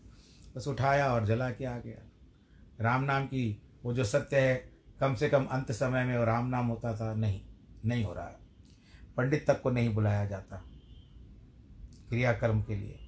बस 0.57 0.69
उठाया 0.69 1.13
और 1.13 1.27
जला 1.27 1.51
के 1.51 1.65
आ 1.65 1.79
गया। 1.79 2.11
राम 2.81 3.03
नाम 3.03 3.27
की 3.27 3.63
वो 3.85 3.95
जो 3.95 4.05
सत्य 4.05 4.41
है, 4.41 4.71
कम 5.01 5.15
से 5.15 5.29
कम 5.29 5.45
अंत 5.45 5.73
समय 5.73 6.05
में 6.05 6.19
वो 6.19 6.25
राम 6.25 6.47
नाम 6.47 6.67
होता 6.67 6.97
था। 6.97 7.15
नहीं 7.15 7.41
नहीं 7.85 8.05
हो 8.05 8.15
रहा 8.15 8.27
है। 8.27 8.37
पंडित 9.17 9.47
तक 9.47 9.63
को 9.63 9.71
नहीं 9.71 9.95
बुलाया 9.95 10.27
जाता। 10.27 10.57
क्रियाकर्म 12.09 12.63
के 12.63 12.77
लिए। 12.77 13.06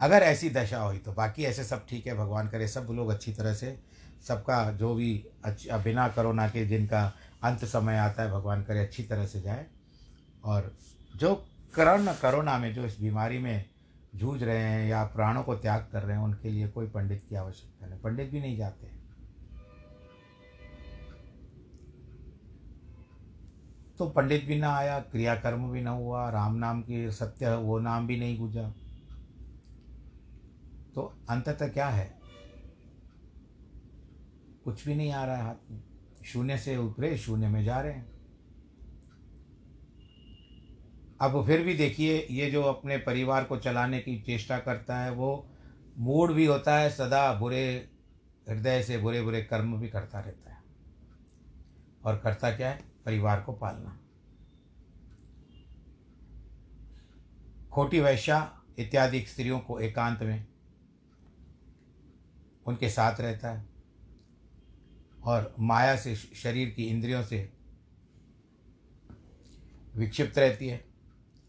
अगर 0.00 0.22
ऐसी 0.22 0.50
दशा 0.50 0.78
हुई 0.78 0.98
तो 0.98 1.12
बाकी 1.12 1.44
ऐसे 1.44 1.64
सब 1.64 1.86
ठीक 1.88 2.06
है, 2.06 2.14
भगवान 2.14 2.48
करे, 2.48 2.68
सब 2.68 2.88
लोग 2.90 3.08
अच्छी 3.08 3.32
तरह 3.32 3.54
से, 3.54 3.78
सबका 4.28 4.72
जो 4.72 4.94
भी 4.94 5.26
अच्छा 5.44 5.78
बिना 5.78 6.08
कोरोना 6.08 6.48
के 6.48 6.66
जिनका 6.66 7.12
अंत 7.42 7.64
समय 7.64 7.96
आता 7.96 8.22
है, 8.22 8.30
भगवान 8.30 8.62
करे, 8.62 8.80
अच्छी 8.80 9.02
तरह 9.02 9.26
से 9.26 9.40
जाए। 9.40 9.66
और 10.44 10.76
जो 11.16 11.46
करोना 11.74 12.12
कोरोना 12.12 12.58
में, 12.58 12.74
जो 12.74 12.84
इस 12.84 13.00
बीमारी 13.00 13.38
में 13.38 13.64
जूझ 14.14 14.42
रहे 14.42 14.58
हैं 14.58 14.88
या 14.88 15.04
प्राणों 15.04 15.42
को 15.42 15.54
त्याग 15.54 15.88
कर 15.92 16.02
रहे 16.02 16.16
हैं, 16.16 16.24
उनके 16.24 16.50
लिए 16.50 16.68
कोई 16.68 16.86
पंडित 16.86 17.26
की 17.28 17.34
आवश्यकता 17.34 17.86
नहीं। 17.86 18.00
पंडित 18.00 18.30
भी 18.30 18.40
नहीं 18.40 18.56
जाते। 18.56 18.86
तो 23.98 24.08
पंडित 24.08 24.44
भी 24.44 24.58
ना 24.58 24.76
आया, 24.76 25.00
क्रियाकर्म 25.00 25.70
भी 25.70 25.80
ना 25.80 25.90
हुआ, 25.90 26.30
राम 26.30 26.54
नाम 26.54 26.82
की 26.82 27.10
सत्य, 27.10 27.54
वो 27.54 27.78
नाम 27.78 28.06
भी 28.06 28.16
नहीं 28.16 28.38
गुजा। 28.38 28.72
तो 30.96 31.14
अंततः 31.30 31.68
क्या 31.68 31.88
है? 31.88 32.18
कुछ 34.64 34.86
भी 34.86 34.94
नहीं 34.94 35.12
आ 35.12 35.24
रहा 35.24 35.36
है 35.36 35.42
हाथ 35.42 35.70
में। 35.70 35.82
शून्य 36.24 36.58
से 36.58 36.76
उतरे 36.76 37.18
शून्य 37.18 37.48
में 37.48 37.64
जा 37.64 37.80
रहे 37.80 37.92
हैं। 37.92 38.06
अब 41.20 41.46
फिर 41.46 41.62
भी 41.62 41.74
देखिए, 41.74 42.26
ये 42.30 42.50
जो 42.50 42.62
अपने 42.62 42.98
परिवार 42.98 43.44
को 43.44 43.56
चलाने 43.56 44.00
की 44.00 44.20
चेष्टा 44.20 44.58
करता 44.58 44.98
है, 44.98 45.10
वो 45.10 45.48
मूड 45.98 46.32
भी 46.32 46.46
होता 46.46 46.78
है, 46.78 46.90
सदा 46.90 47.34
बुरे, 47.34 47.90
हृदय 48.48 48.82
से 48.82 48.98
बुरे 48.98 49.22
बुरे 49.22 49.42
कर्म 49.42 49.80
भी 49.80 49.88
करता 49.88 50.20
रहता 50.20 50.50
है। 50.50 50.62
और 52.04 52.18
करता 52.18 52.56
क्या 52.56 52.70
है? 52.70 52.84
परिवार 53.04 53.40
को 53.40 53.52
पालना। 53.52 54.00
खोटी 57.72 58.00
वैश्या 58.00 58.62
इत्यादि 58.78 59.20
स्त्रियों 59.20 59.60
को 59.60 59.80
एकांत 59.80 60.22
में 60.22 60.46
उनके 62.66 62.88
साथ 62.88 63.20
रहता 63.20 63.50
है। 63.50 63.66
और 65.24 65.54
माया 65.60 65.96
से, 65.96 66.16
शरीर 66.16 66.70
की 66.70 66.84
इंद्रियों 66.84 67.22
से 67.22 67.52
विक्षिप्त 69.96 70.38
रहती 70.38 70.68
है। 70.68 70.84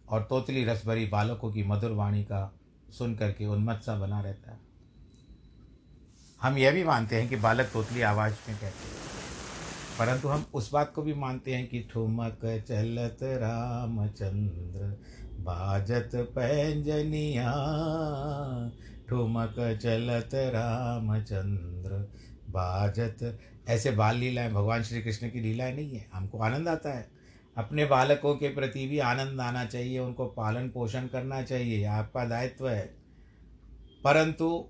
और 0.09 0.21
तोतली 0.21 0.65
रस 0.65 0.85
भरी 0.85 1.05
बालकों 1.05 1.51
की 1.51 1.63
मधुर 1.63 1.91
वाणी 1.91 2.23
का 2.23 2.53
सुन 2.89 3.15
करके 3.15 3.45
उन्मत्त 3.45 3.83
सा 3.83 3.99
बना 3.99 4.21
रहता 4.21 4.51
है। 4.51 4.59
हम 6.41 6.57
यह 6.57 6.71
भी 6.71 6.83
मानते 6.83 7.15
हैं 7.15 7.29
कि 7.29 7.35
बालक 7.35 7.65
तोतली 7.65 8.01
आवाज़ 8.01 8.33
में 8.33 8.59
कहते 8.59 8.65
हैं। 8.65 9.07
परंतु 9.99 10.27
हम 10.27 10.45
उस 10.53 10.71
बात 10.71 10.93
को 10.93 11.01
भी 11.01 11.13
मानते 11.13 11.55
हैं 11.55 11.67
कि 11.67 11.89
ठुमक 11.93 12.39
चलत 12.43 13.17
रामचंद्र, 13.23 15.03
बाजत 15.43 16.11
पैंजनिया 16.15 17.51
ठुमक 19.09 19.79
चलत 19.83 20.29
रामचंद्र, 20.33 21.91
बाजत। 22.49 23.39
ऐसे 23.67 23.91
बाल 23.91 24.17
लीलाएँ, 24.17 24.51
भगवान 24.51 24.83
श्री 24.83 25.01
कृष्ण 25.01 25.29
की 25.29 25.39
लीलाएँ 25.39 25.75
नहीं 25.75 25.95
है, 25.95 26.07
हमको 26.13 26.39
आनंद 26.39 26.67
आता 26.67 26.97
है। 26.97 27.09
अपने 27.57 27.85
बालकों 27.85 28.35
के 28.35 28.49
प्रति 28.49 28.87
भी 28.87 28.99
आनंद 28.99 29.41
आना 29.41 29.65
चाहिए, 29.65 29.99
उनको 29.99 30.25
पालन 30.25 30.69
पोषण 30.69 31.07
करना 31.07 31.41
चाहिए 31.41 31.85
आपका 31.85 32.25
दायित्व 32.25 32.69
है। 32.69 32.97
परंतु 34.03 34.69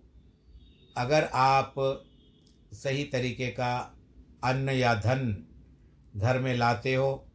अगर 0.98 1.24
आप 1.24 1.74
सही 2.74 3.04
तरीके 3.04 3.48
का 3.48 3.98
अन्न 4.44 4.70
या 4.70 4.96
धन 4.96 5.44
घर 6.16 6.40
में 6.40 6.58
लाते 6.58 6.94
हो, 6.94 7.28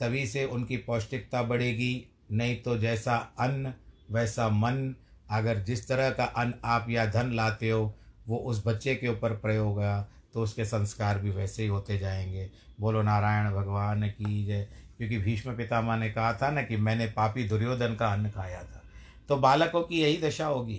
तभी 0.00 0.26
से 0.26 0.44
उनकी 0.44 0.76
पौष्टिकता 0.76 1.42
बढ़ेगी, 1.42 2.08
नहीं 2.32 2.62
तो 2.62 2.78
जैसा 2.78 3.16
अन्न, 3.16 3.74
वैसा 4.10 4.48
मन 4.48 4.94
अगर 5.30 5.58
जिस 5.58 5.88
तरह 5.88 6.10
का 6.10 6.24
अन्न 6.24 6.54
आप 6.64 6.86
या 6.90 7.06
धन 7.06 7.32
लाते 7.32 7.70
हो, 7.70 7.98
वो 8.28 8.36
उस 8.36 8.66
बच्चे 8.66 8.94
के 8.94 9.08
ऊपर 9.08 9.36
प्रयोग 9.36 9.66
होगा 9.66 10.08
तो 10.34 10.42
उसके 10.42 10.64
संस्कार 10.64 11.18
भी 11.18 11.30
वैसे 11.30 11.62
ही 11.62 11.68
होते 11.68 11.98
जाएँगे। 11.98 12.50
बोलो, 12.80 13.02
नारायण 13.02 13.50
भगवान 13.50 14.08
की 14.08 14.46
जय। 14.46 14.68
क्योंकि 14.96 15.18
भीष्म 15.18 15.56
पितामह 15.56 15.96
ने 15.96 16.10
कहा 16.10 16.32
था 16.32 16.50
ना 16.50 16.62
कि 16.62 16.76
मैंने 16.76 17.06
पापी 17.06 17.44
दुर्योधन 17.44 17.94
का 17.94 18.12
अन्न 18.12 18.30
खाया 18.30 18.62
था। 18.62 18.82
तो 19.28 19.36
बालकों 19.36 19.82
की 19.82 20.02
यही 20.02 20.16
दशा 20.16 20.46
होगी। 20.46 20.76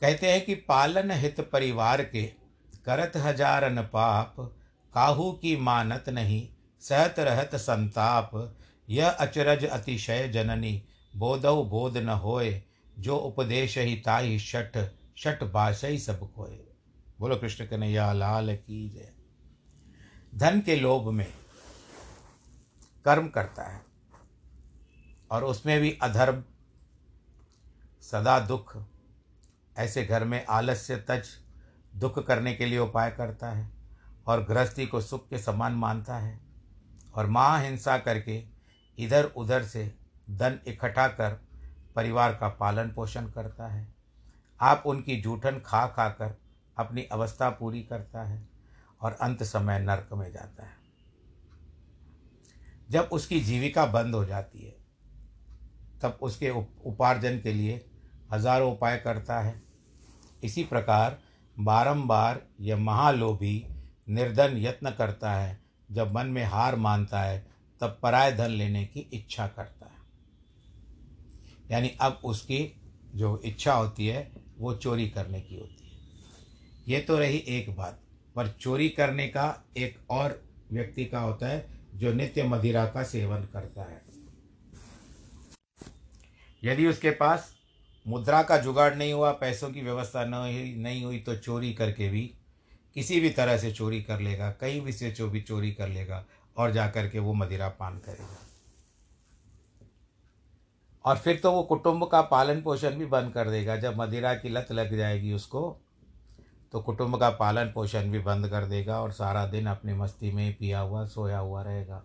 कहते 0.00 0.32
हैं 0.32 0.44
कि 0.44 0.54
पालन 0.54 1.10
हित 1.10 1.40
परिवार 1.40 2.04
के 2.04 2.22
करत 2.84 3.12
हजारन 3.16 3.82
पाप, 3.82 4.36
काहू 4.94 5.32
की 5.32 5.56
मानत 5.56 6.08
नहीं, 6.08 6.48
सहत 6.80 7.14
रहत 7.18 7.54
संताप 7.54 8.56
यह 8.88 9.08
अचरज 9.08 9.64
अतिशय 9.64 10.28
जननी, 10.28 10.82
बोधौ 11.16 11.62
बोध 11.64 11.96
न 11.96 12.08
होए, 12.08 12.62
जो 12.98 13.16
उपदेश 13.16 13.78
ही 13.78 13.96
ताई 13.96 14.38
शठ 14.38 14.78
शठ 15.16 15.42
बाशई 15.44 15.98
सब 15.98 16.32
खोए। 16.32 16.58
बोलो 17.20 17.36
कृष्ण 17.36 17.66
कन्हैया, 17.66 18.12
लाल 18.12 18.56
की 18.56 18.88
जय। 18.90 19.12
धन 20.34 20.60
के 20.60 20.76
लोभ 20.76 21.10
में 21.10 21.26
कर्म 23.04 23.28
करता 23.28 23.62
है, 23.62 23.80
और 25.30 25.44
उसमें 25.44 25.80
भी 25.80 25.98
अधर्म, 26.02 26.42
सदा 28.02 28.38
दुख, 28.40 28.76
ऐसे 29.76 30.04
घर 30.04 30.24
में 30.24 30.44
आलस्य, 30.46 30.96
तज, 30.96 31.28
दुख 31.96 32.26
करने 32.26 32.54
के 32.54 32.66
लिए 32.66 32.78
उपाय 32.78 33.10
करता 33.10 33.50
है, 33.50 33.70
और 34.26 34.44
गृहस्थी 34.44 34.86
को 34.86 35.00
सुख 35.00 35.28
के 35.28 35.38
समान 35.38 35.72
मानता 35.72 36.16
है, 36.16 36.40
और 37.14 37.26
महाहिंसा 37.26 37.98
करके 37.98 38.55
इधर 38.98 39.24
उधर 39.36 39.62
से 39.62 39.84
धन 40.30 40.58
इकट्ठा 40.66 41.06
कर 41.08 41.38
परिवार 41.96 42.32
का 42.32 42.48
पालन 42.50 42.90
पोषण 42.90 43.26
करता 43.26 43.66
है। 43.66 43.86
आप 44.60 44.82
उनकी 44.86 45.16
जूठन 45.16 45.60
खा 45.66 45.86
खा 45.86 46.08
कर 46.08 46.36
अपनी 46.76 47.02
अवस्था 47.02 47.50
पूरी 47.50 47.82
करता 47.82 48.22
है 48.22 48.48
और 49.00 49.12
अंत 49.12 49.42
समय 49.42 49.78
नरक 49.78 50.08
में 50.12 50.30
जाता 50.32 50.66
है। 50.66 50.74
जब 52.90 53.08
उसकी 53.12 53.40
जीविका 53.40 53.86
बंद 53.86 54.14
हो 54.14 54.24
जाती 54.24 54.58
है, 54.58 54.74
तब 56.02 56.18
उसके 56.22 56.50
उपार्जन 56.50 57.38
के 57.38 57.52
लिए 57.52 57.84
हज़ारों 58.32 58.72
उपाय 58.72 58.96
करता 58.96 59.40
है। 59.40 59.62
इसी 60.44 60.64
प्रकार 60.64 61.18
बारंबार 61.56 62.40
यह 62.60 62.76
महालोभी 62.76 63.66
निर्धन 64.08 64.56
यत्न 64.56 64.90
करता 64.90 65.32
है 65.32 65.58
जब 65.90 66.12
मन 66.12 66.26
में 66.26 66.44
हार 66.44 66.76
मानता 66.76 67.20
है 67.20 67.44
तब 67.80 67.98
पराय 68.02 68.32
धन 68.32 68.50
लेने 68.50 68.84
की 68.84 69.00
इच्छा 69.12 69.46
करता 69.46 69.86
है। 69.86 69.94
यानी 71.70 71.90
अब 72.00 72.20
उसकी 72.24 72.60
जो 73.14 73.40
इच्छा 73.44 73.74
होती 73.74 74.06
है, 74.06 74.30
वो 74.58 74.74
चोरी 74.74 75.08
करने 75.08 75.40
की 75.40 75.56
होती 75.56 75.84
है। 75.84 75.94
ये 76.88 77.00
तो 77.00 77.18
रही 77.18 77.38
एक 77.48 77.74
बात, 77.76 78.00
पर 78.36 78.48
चोरी 78.60 78.88
करने 78.88 79.26
का 79.28 79.64
एक 79.76 79.98
और 80.10 80.40
व्यक्ति 80.72 81.04
का 81.04 81.20
होता 81.20 81.48
है, 81.48 81.66
जो 81.94 82.12
नित्य 82.12 82.42
मदिरा 82.42 82.84
का 82.86 83.02
सेवन 83.04 83.44
करता 83.52 83.82
है। 83.82 84.02
यदि 86.62 86.86
उसके 86.86 87.10
पास 87.10 87.54
मुद्रा 88.06 88.42
का 88.42 88.56
जुगाड़ 88.56 88.94
नहीं 88.94 89.12
हुआ, 89.12 89.30
पैसों 89.32 89.70
की 89.70 89.80
व्यवस्था 89.80 90.24
नहीं 90.24 90.76
नहीं 90.76 91.04
हुई 91.04 91.18
तो 91.18 91.36
चोरी 91.36 91.72
करके 91.72 92.08
भी 92.08 92.30
किसी 92.96 93.20
भी 93.20 93.30
तरह 93.30 93.58
से 93.58 93.70
चोरी 93.72 94.02
कर 94.02 94.20
लेगा, 94.20 94.50
कहीं 94.50 94.80
भी 94.80 94.92
से 94.92 95.10
चो 95.10 95.28
भी 95.28 95.40
चोरी 95.40 95.72
कर 95.72 95.88
लेगा 95.88 96.24
और 96.56 96.70
जा 96.70 96.88
कर 96.88 97.08
के 97.08 97.18
वो 97.18 97.32
मदिरा 97.32 97.68
पान 97.68 97.98
करेगा। 97.98 98.38
और 101.04 101.18
फिर 101.18 101.36
तो 101.36 101.52
वो 101.52 101.62
कुटुंब 101.62 102.06
का 102.06 102.20
पालन 102.22 102.62
पोषण 102.62 102.90
भी 102.90 103.06
बंद 103.06 103.32
कर 103.32 103.50
देगा। 103.50 103.76
जब 103.76 103.96
मदिरा 103.96 104.34
की 104.34 104.48
लत 104.48 104.72
लग 104.72 104.96
जाएगी 104.96 105.32
उसको 105.32 105.76
तो 106.72 106.80
कुटुंब 106.80 107.16
का 107.20 107.30
पालन 107.30 107.70
पोषण 107.72 108.10
भी 108.10 108.18
बंद 108.18 108.48
कर 108.48 108.64
देगा 108.64 109.00
और 109.00 109.12
सारा 109.12 109.46
दिन 109.46 109.66
अपनी 109.66 109.92
मस्ती 109.92 110.30
में 110.30 110.54
पिया 110.54 110.80
हुआ, 110.80 111.04
सोया 111.06 111.38
हुआ 111.38 111.62
रहेगा 111.62 112.02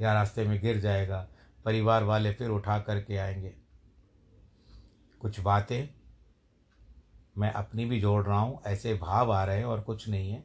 या 0.00 0.12
रास्ते 0.12 0.44
में 0.44 0.60
गिर 0.60 0.80
जाएगा। 0.80 1.26
परिवार 1.64 2.04
वाले 2.04 2.32
फिर 2.32 2.50
उठा 2.50 2.78
करके 2.78 3.16
आएँगे। 3.16 3.54
कुछ 5.20 5.40
बातें 5.40 5.88
मैं 7.38 7.52
अपनी 7.52 7.84
भी 7.84 8.00
जोड़ 8.00 8.24
रहा 8.26 8.38
हूँ, 8.38 8.60
ऐसे 8.66 8.94
भाव 8.94 9.32
आ 9.32 9.44
रहे 9.44 9.58
हैं 9.58 9.64
और 9.64 9.80
कुछ 9.80 10.08
नहीं 10.08 10.30
है। 10.32 10.44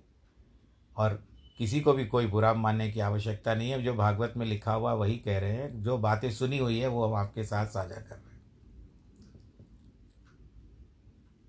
और 0.98 1.24
किसी 1.58 1.82
को 1.82 1.94
भी 1.94 2.06
कोई 2.06 2.28
बुरा 2.28 2.54
मानने 2.54 2.91
की 2.91 3.00
आवश्यकता 3.00 3.56
नहीं 3.56 3.72
है। 3.72 3.84
जो 3.84 3.94
भागवत 3.94 4.34
में 4.38 4.46
लिखा 4.46 4.74
हुआ 4.74 4.94
वही 4.94 5.15
कह 5.15 5.39
रहे 5.39 5.52
हैं। 5.52 5.84
जो 5.84 5.98
बातें 5.98 6.32
सुनी 6.32 6.58
हुई 6.58 6.80
है, 6.80 6.88
वो 6.88 7.08
हम 7.08 7.13
आपके 7.13 7.44
साथ 7.44 7.68
साझा 7.68 7.96
कर 7.96 8.02
रहे 8.02 8.15
हैं। 8.15 8.26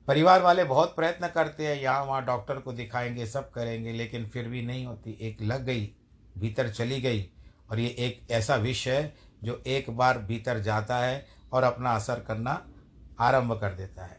परिवार 0.06 0.42
वाले 0.42 0.64
बहुत 0.64 0.96
प्रयत्न 0.96 1.28
करते 1.28 1.66
हैं, 1.66 1.82
यहाँ 1.82 2.04
वहाँ 2.04 2.24
डॉक्टर 2.24 2.58
को 2.58 2.72
दिखाएँगे, 2.72 3.26
सब 3.26 3.50
करेंगे, 3.50 3.92
लेकिन 3.92 4.26
फिर 4.26 4.48
भी 4.48 4.62
नहीं 4.62 4.86
होती। 4.86 5.18
एक 5.20 5.42
लग 5.42 5.64
गई, 5.64 5.94
भीतर 6.38 6.68
चली 6.68 7.00
गई। 7.00 7.30
और 7.70 7.78
ये 7.78 7.88
एक 7.88 8.30
ऐसा 8.30 8.56
विष 8.56 8.88
है, 8.88 9.16
जो 9.44 9.62
एक 9.66 9.90
बार 9.90 10.18
भीतर 10.18 10.58
जाता 10.58 10.98
है 10.98 11.26
और 11.52 11.62
अपना 11.62 11.90
असर 11.90 12.20
करना 12.20 12.68
आरंभ 13.20 13.60
कर 13.60 13.74
देता 13.74 14.04
है। 14.04 14.15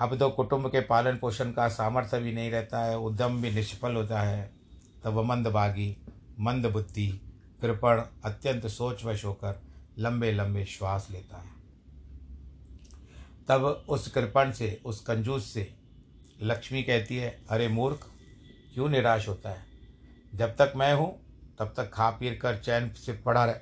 अब 0.00 0.18
तो 0.18 0.30
कुटुंब 0.30 0.66
के 0.66 0.80
पालन 0.80 1.16
पोषण 1.16 1.52
का 1.52 1.68
सामर्थ्य 1.68 2.20
भी 2.20 2.32
नहीं 2.32 2.50
रहता 2.50 2.84
है, 2.84 2.98
उद्यम 2.98 3.42
भी 3.42 3.50
निष्फल 3.50 3.94
होता 3.94 4.20
है। 4.20 4.52
तब 5.04 5.18
मंदभागी 5.18 5.96
मंद 6.40 6.66
बुद्धि, 6.66 7.20
कृपण 7.62 8.02
अत्यंत 8.24 8.66
सोचवश 8.66 9.24
होकर 9.24 9.62
लंबे 9.98 10.32
लंबे 10.32 10.64
श्वास 10.64 11.08
लेता 11.10 11.36
है। 11.36 11.50
तब 13.48 13.84
उस 13.88 14.08
कृपण 14.08 14.52
से, 14.52 14.82
उस 14.84 15.00
कंजूस 15.00 15.52
से 15.54 15.74
लक्ष्मी 16.42 16.82
कहती 16.82 17.16
है, 17.16 17.44
अरे 17.50 17.68
मूर्ख, 17.68 18.10
क्यों 18.74 18.88
निराश 18.88 19.28
होता 19.28 19.50
है? 19.50 19.66
जब 20.34 20.56
तक 20.56 20.72
मैं 20.76 20.94
हूँ, 20.94 21.20
तब 21.58 21.74
तक 21.76 21.90
खा 21.90 22.10
पी 22.10 22.36
कर 22.36 22.58
चैन 22.58 22.90
से 22.90 23.12
पड़ा 23.12 23.44
रहे 23.44 23.54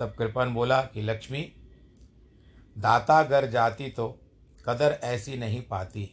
तब 0.00 0.14
कृपण 0.18 0.54
बोला 0.54 0.82
कि, 0.82 1.02
लक्ष्मी, 1.02 1.52
दाता 2.78 3.24
घर 3.24 3.50
जाती 3.50 3.88
तो 3.88 4.20
कदर 4.66 4.98
ऐसी 5.04 5.36
नहीं 5.36 5.62
पाती। 5.62 6.08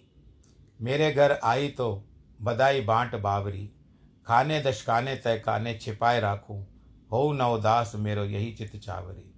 मेरे 0.79 1.11
घर 1.11 1.31
आई 1.43 1.67
तो 1.67 2.03
बधाई 2.41 2.81
बांट 2.81 3.15
बावरी, 3.15 3.69
खाने 4.27 4.61
दशकाने 4.61 5.15
तय 5.15 5.39
खाने 5.39 5.73
छिपाए 5.73 6.19
राखूं, 6.19 6.61
हो 7.11 7.31
न 7.33 7.41
उदास 7.41 7.91
मेरो 7.95 8.25
यही 8.25 8.51
चित 8.51 8.75
चावरी। 8.75 9.29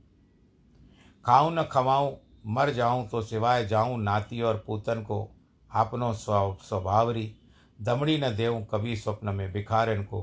खाऊं 1.26 1.52
न 1.52 1.64
खवाऊं, 1.64 2.16
मर 2.46 2.70
जाऊँ 2.70 3.08
तो 3.10 3.22
सिवाय 3.22 3.66
जाऊँ 3.66 4.02
नाती 4.04 4.42
और 4.42 4.64
पूतन 4.68 5.02
को 5.02 5.28
आपनो 5.72 6.14
स्वभावरी 6.14 7.34
दमड़ी 7.80 8.18
न 8.18 8.36
देऊं 8.36 8.64
कभी 8.64 8.96
स्वप्न 8.96 9.30
में 9.30 9.52
भिखारन 9.54 10.04
को, 10.04 10.22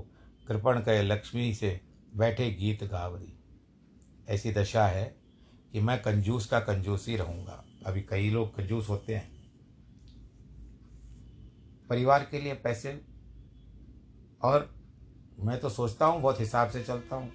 कृपण 0.49 0.81
कहे 0.81 1.03
लक्ष्मी 1.03 1.53
से 1.55 1.81
बैठे 2.17 2.51
गीत 2.51 2.85
गावरी। 2.85 3.33
ऐसी 4.29 4.53
दशा 4.53 4.87
है 4.87 5.05
कि 5.73 5.81
मैं 5.81 6.01
कंजूस 6.03 6.47
का 6.47 6.61
कंजूस 6.61 7.09
ही 7.09 7.17
रहूँगा। 7.17 7.65
अभी 7.87 8.01
कई 8.01 8.31
लोग 8.31 8.57
कंजूस 8.57 8.89
होते 8.89 9.15
हैं। 9.15 9.31
परिवार 11.89 12.27
के 12.31 12.41
लिए 12.41 12.55
पैसे 12.55 13.01
और 14.43 14.75
मैं 15.41 15.61
तो 15.61 15.69
सोचता 15.69 16.07
हूँ, 16.07 16.23
बहुत 16.23 16.41
हिसाब 16.41 16.71
से 16.71 16.83
चलता 16.83 17.17
हूँ। 17.17 17.33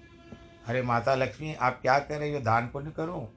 अरे 0.67 0.81
माता 0.81 1.15
लक्ष्मी, 1.15 1.53
आप 1.53 1.81
क्या 1.81 1.99
कह 1.99 2.17
रही 2.17 2.33
हो? 2.33 2.39
दान 2.39 2.67
पुण्य 2.67 2.91
करूँ? 2.91 3.27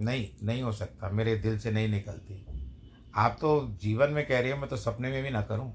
नहीं 0.00 0.28
नहीं 0.42 0.62
हो 0.62 0.72
सकता। 0.72 1.10
मेरे 1.10 1.36
दिल 1.36 1.58
से 1.58 1.70
नहीं 1.70 1.88
निकलती। 1.88 2.46
आप 3.14 3.38
तो 3.40 3.76
जीवन 3.80 4.10
में 4.10 4.26
कह 4.26 4.40
रही 4.40 4.50
हो, 4.50 4.56
मैं 4.56 4.68
तो 4.68 4.76
सपने 4.76 5.10
में 5.10 5.22
भी 5.22 5.30
ना 5.30 5.42
करूँ। 5.42 5.72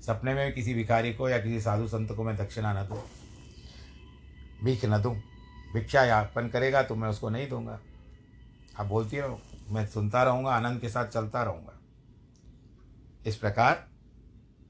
सपने 0.00 0.34
में 0.34 0.46
भी 0.46 0.52
किसी 0.52 0.74
भिखारी 0.74 1.12
को 1.14 1.28
या 1.28 1.38
किसी 1.38 1.60
साधु 1.60 1.88
संत 1.88 2.12
को 2.12 2.24
मैं 2.24 2.36
दक्षिणा 2.36 2.82
न 2.82 2.86
दूँ। 2.86 3.02
भीख 4.64 4.84
न 4.84 5.02
दूँ। 5.02 5.14
भिक्षा 5.74 6.04
यापन 6.04 6.48
करेगा 6.48 6.82
तो 6.82 6.94
मैं 6.94 7.08
उसको 7.08 7.30
नहीं 7.30 7.48
दूँगा। 7.48 7.80
आप 8.80 8.86
बोलती 8.86 9.18
रहो 9.20 9.40
मैं 9.68 9.86
सुनता 9.86 10.22
रहूँगा, 10.22 10.50
आनंद 10.50 10.80
के 10.80 10.88
साथ 10.88 11.06
चलता 11.06 11.42
रहूँगा। 11.42 11.80
इस 13.26 13.36
प्रकार, 13.36 13.88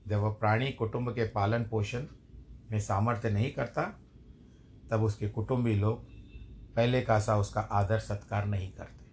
जब 0.08 0.18
वह 0.18 0.30
प्राणी 0.30 0.70
कुटुंब 0.72 1.10
के 1.10 1.24
पालन 1.24 1.64
पोषण 1.64 2.06
में 2.70 2.80
सामर्थ्य 2.80 3.30
नहीं 3.30 3.50
करता, 3.52 3.82
तब 4.90 5.02
उसके 5.02 5.28
कुटुंबी 5.28 5.74
लोग 5.74 6.06
पहले 6.74 7.02
का 7.02 7.18
सा 7.20 7.36
उसका 7.36 7.60
आदर 7.60 7.98
सत्कार 7.98 8.46
नहीं 8.46 8.72
करते। 8.72 9.04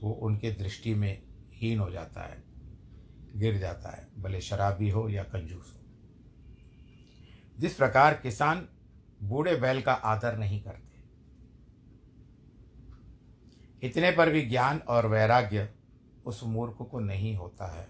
वो 0.00 0.12
उनके 0.12 0.50
दृष्टि 0.50 0.94
में 0.94 1.22
हीन 1.52 1.78
हो 1.78 1.90
जाता 1.90 2.22
है, 2.22 2.42
गिर 3.36 3.58
जाता 3.58 3.90
है, 3.90 4.08
भले 4.18 4.40
शराबी 4.40 4.90
हो 4.90 5.08
या 5.08 5.22
कंजूस 5.22 5.74
हो। 5.76 5.80
जिस 7.58 7.74
प्रकार 7.74 8.14
किसान 8.14 8.68
बूढ़े 9.22 9.56
बैल 9.56 9.82
का 9.82 9.92
आदर 9.92 10.36
नहीं 10.38 10.62
करते 10.62 10.89
इतने 13.82 14.10
पर 14.10 14.30
भी 14.30 14.42
ज्ञान 14.42 14.78
और 14.78 15.06
वैराग्य 15.06 15.68
उस 16.26 16.40
मूर्ख 16.44 16.88
को 16.90 17.00
नहीं 17.00 17.36
होता 17.36 17.80
है। 17.80 17.88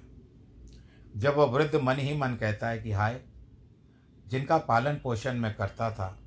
जब 1.17 1.35
वह 1.35 1.45
वृद्ध 1.45 1.75
मन 1.75 1.97
ही 1.97 2.17
मन 2.17 2.35
कहता 2.35 2.69
है 2.69 2.79
कि 2.79 2.93
हाय, 2.93 3.21
जिनका 4.29 4.59
पालन 4.59 4.95
पोषण 4.95 5.35
मैं 5.35 5.55
करता 5.55 5.91
था, 5.91 6.19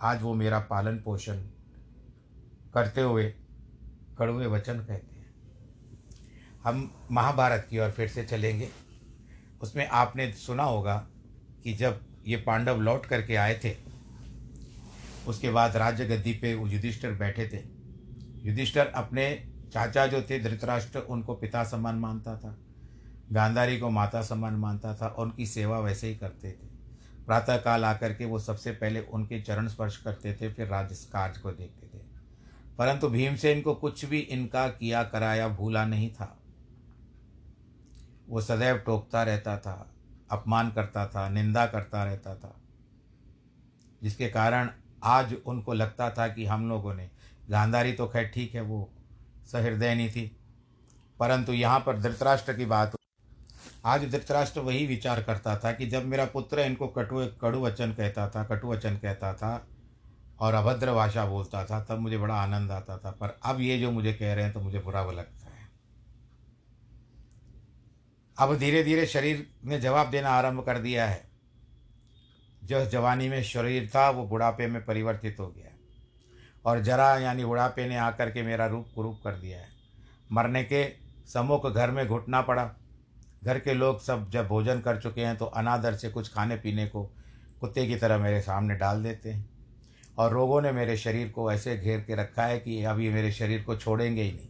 आज 0.00 0.22
वो 0.22 0.34
मेरा 0.34 0.58
पालन 0.58 0.98
पोषण 0.98 1.36
करते 2.74 3.00
हुए 3.00 3.34
कड़वे 4.18 4.46
वचन 4.46 4.78
कहते 4.78 5.16
हैं। 5.16 5.34
हम 6.64 7.08
महाभारत 7.10 7.66
की 7.70 7.78
ओर 7.78 7.90
फिर 7.90 8.08
से 8.08 8.24
चलेंगे। 8.24 8.68
उसमें 9.62 9.88
आपने 9.88 10.32
सुना 10.32 10.62
होगा 10.62 11.06
कि 11.64 11.74
जब 11.74 12.00
ये 12.26 12.36
पांडव 12.36 12.80
लौट 12.80 13.06
करके 13.06 13.36
आए 13.36 13.60
थे, 13.64 13.76
उसके 15.26 15.50
बाद 15.50 15.76
राज्य 15.76 16.06
गद्दी 16.06 16.32
पे 16.32 16.52
युधिष्ठिर 16.52 17.12
बैठे 17.12 17.48
थे। 17.48 17.73
युधिष्ठिर 18.44 18.86
अपने 18.86 19.48
चाचा 19.72 20.06
जो 20.06 20.22
थे 20.22 20.40
धृतराष्ट्र, 20.40 20.98
उनको 20.98 21.34
पिता 21.34 21.64
समान 21.64 21.94
मानता 21.94 22.36
था। 22.36 22.58
गांधारी 23.32 23.78
को 23.78 23.90
माता 23.90 24.22
समान 24.22 24.54
मानता 24.54 24.94
था 24.94 25.06
और 25.06 25.26
उनकी 25.26 25.46
सेवा 25.46 25.78
वैसे 25.78 26.08
ही 26.08 26.16
करते 26.16 26.52
थे। 26.52 26.74
प्रातःकाल 27.26 27.84
आकर 27.84 28.14
के 28.14 28.24
वो 28.24 28.38
सबसे 28.38 28.72
पहले 28.72 29.00
उनके 29.00 29.40
चरण 29.40 29.68
स्पर्श 29.68 29.96
करते 29.96 30.38
थे, 30.40 30.52
फिर 30.52 30.68
राज्य 30.68 30.94
कार्य 31.12 31.40
को 31.40 31.52
देखते 31.52 31.86
थे। 31.86 32.02
परंतु 32.78 33.08
भीमसेन 33.08 33.60
को 33.60 33.74
कुछ 33.74 34.04
भी 34.04 34.18
इनका 34.18 34.68
किया 34.68 35.02
कराया 35.02 35.48
भूला 35.48 35.86
नहीं 35.86 36.12
था। 36.12 36.38
वो 38.28 38.40
सदैव 38.40 38.76
टोकता 38.78 39.22
रहता 39.22 39.58
था, 39.58 39.90
अपमान 40.30 40.70
करता 40.70 41.06
था, 41.06 41.28
निंदा 41.28 41.66
करता 41.66 42.04
रहता 42.04 42.34
था, 42.34 42.56
जिसके 44.02 44.28
कारण 44.28 44.70
आज 45.04 45.36
उनको 45.46 45.72
लगता 45.72 46.10
था 46.10 46.28
कि 46.28 46.44
हम 46.44 46.68
लोगों 46.68 46.94
ने 46.94 47.10
गांधारी 47.50 47.92
तो 47.92 48.06
खैर 48.06 48.30
ठीक 48.34 48.54
है, 48.54 48.60
वो 48.60 48.90
सहृदयनी 49.52 50.08
थी। 50.08 50.26
परंतु 51.20 51.52
यहाँ 51.52 51.80
पर 51.80 51.98
धृतराष्ट्र 51.98 52.52
की 52.52 52.64
बात 52.64 52.96
आज 53.84 54.04
धृतराष्ट्र 54.10 54.60
वही 54.60 54.86
विचार 54.86 55.22
करता 55.22 55.56
था 55.56 55.72
कि 55.72 55.86
जब 55.86 56.04
मेरा 56.04 56.24
पुत्र 56.24 56.60
इनको 56.60 56.86
कटु 56.88 57.26
कड़ु 57.40 57.60
वचन 57.60 57.92
कहता 57.92 58.28
था 58.28 58.44
कटु 58.44 58.68
वचन 58.68 58.96
कहता 58.96 59.32
था 59.34 59.66
और 60.40 60.54
अभद्र 60.54 60.92
भाषा 60.92 61.24
बोलता 61.26 61.64
था, 61.64 61.80
तब 61.84 61.98
मुझे 61.98 62.18
बड़ा 62.18 62.34
आनंद 62.34 62.70
आता 62.70 62.96
था। 62.98 63.10
पर 63.10 63.38
अब 63.44 63.60
ये 63.60 63.78
जो 63.78 63.90
मुझे 63.90 64.12
कह 64.12 64.34
रहे 64.34 64.44
हैं 64.44 64.52
तो 64.52 64.60
मुझे 64.60 64.78
बुरा 64.78 65.04
लगता 65.04 65.46
है। 65.46 65.68
अब 68.38 68.56
धीरे 68.58 68.82
धीरे 68.84 69.06
शरीर 69.06 69.46
ने 69.64 69.80
जवाब 69.80 70.10
देना 70.10 70.30
आरंभ 70.30 70.64
कर 70.64 70.78
दिया 70.78 71.06
है। 71.06 71.22
जो 72.64 72.84
जवानी 72.86 73.28
में 73.28 73.42
शरीर 73.42 73.90
था, 73.94 74.10
वो 74.10 74.26
बुढ़ापे 74.26 74.66
में 74.66 74.84
परिवर्तित 74.84 75.36
हो 75.40 75.46
गया 75.48 75.70
और 76.64 76.80
जरा 76.80 77.18
यानी 77.18 77.44
बुढ़ापे 77.44 77.88
ने 77.88 77.96
आकर 77.96 78.30
के 78.30 78.42
मेरा 78.42 78.66
रूप 78.66 78.88
कुरूप 78.94 79.20
कर 79.24 79.32
दिया 79.32 79.58
है। 79.58 79.68
मरने 80.32 80.64
के 80.64 80.84
सम्मुख 81.26 81.66
घर 81.66 81.90
में 81.90 82.08
घुटना 82.08 82.40
पड़ा। 82.42 82.74
घर 83.44 83.58
के 83.58 83.74
लोग 83.74 84.00
सब 84.02 84.30
जब 84.30 84.48
भोजन 84.48 84.80
कर 84.80 85.00
चुके 85.00 85.20
हैं 85.20 85.36
तो 85.36 85.44
अनादर 85.44 85.94
से 85.94 86.10
कुछ 86.10 86.32
खाने 86.34 86.56
पीने 86.56 86.86
को 86.86 87.04
कुत्ते 87.60 87.86
की 87.86 87.96
तरह 87.96 88.18
मेरे 88.18 88.40
सामने 88.40 88.74
डाल 88.74 89.02
देते 89.02 89.30
हैं। 89.30 89.50
और 90.18 90.32
रोगों 90.32 90.62
ने 90.62 90.72
मेरे 90.72 90.96
शरीर 90.96 91.28
को 91.28 91.52
ऐसे 91.52 91.76
घेर 91.76 92.00
के 92.00 92.14
रखा 92.14 92.44
है 92.44 92.58
कि 92.58 92.84
अभी 92.84 93.10
मेरे 93.10 93.32
शरीर 93.32 93.62
को 93.62 93.76
छोड़ेंगे 93.76 94.22
ही 94.22 94.32
नहीं। 94.32 94.48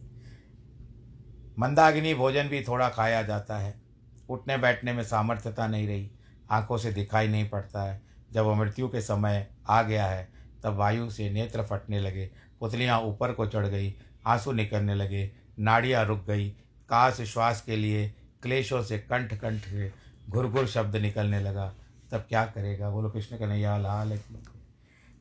मंदाग्नि 1.59 2.13
भोजन 2.13 2.47
भी 2.47 2.61
थोड़ा 2.61 2.89
खाया 2.89 3.21
जाता 3.21 3.57
है। 3.57 3.81
उठने 4.29 4.57
बैठने 4.57 4.93
में 4.93 5.03
सामर्थ्यता 5.03 5.67
नहीं 5.67 5.87
रही। 5.87 6.11
आँखों 6.51 6.77
से 6.77 6.91
दिखाई 6.91 7.27
नहीं 7.27 7.49
पड़ता 7.49 7.83
है। 7.83 8.01
जब 8.31 8.47
मृत्यु 8.47 8.87
के 8.87 9.01
समय 9.01 9.47
आ 9.69 9.81
गया 9.81 10.05
है 10.05 10.34
तब 10.65 10.75
वायु 10.75 11.09
से 11.09 11.29
नेत्र 11.29 11.63
फटने 11.63 11.99
लगे, 11.99 12.29
पुतलियाँ 12.59 13.01
ऊपर 13.01 13.31
को 13.31 13.45
चढ़ 13.47 13.67
गई, 13.67 13.95
आँसू 14.25 14.51
निकलने 14.51 14.95
लगे, 14.95 15.31
नाड़ियाँ 15.59 16.05
रुक 16.05 16.25
गई। 16.25 16.49
काश 16.89 17.21
श्वास 17.21 17.61
के 17.61 17.75
लिए 17.75 18.13
क्लेशों 18.41 18.83
से 18.83 18.99
कंठ 18.99 19.33
कंठ 19.33 19.61
से 19.61 19.93
घुर 20.29 20.67
शब्द 20.67 20.95
निकलने 20.95 21.39
लगा। 21.39 21.73
तब 22.11 22.17
क्या 22.17 22.45
करेगा? 22.45 22.89
बोलो, 22.89 23.09
कृष्ण 23.09 23.37
कन्हैया, 23.37 23.77
लाल 23.77 24.17
की 24.17 24.43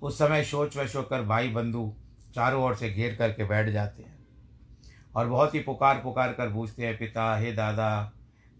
उस 0.02 0.18
समय 0.18 0.44
सोच 0.44 0.76
वश 0.76 0.96
होकर 0.96 1.22
भाई 1.22 1.48
बंधु 1.48 1.94
चारों 2.34 2.64
ओर 2.64 2.74
से 2.76 2.90
घेर 2.90 3.14
करके 3.14 3.44
बैठ 3.44 3.68
जाते 3.68 4.02
हैं 4.02 4.26
और 5.14 5.28
बहुत 5.28 5.54
ही 5.54 5.60
पुकार 5.60 6.00
पुकार 6.00 6.32
कर 6.32 6.52
पूछते 6.52 6.86
हैं, 6.86 6.98
पिता, 6.98 7.36
हे 7.36 7.52
दादा, 7.52 8.12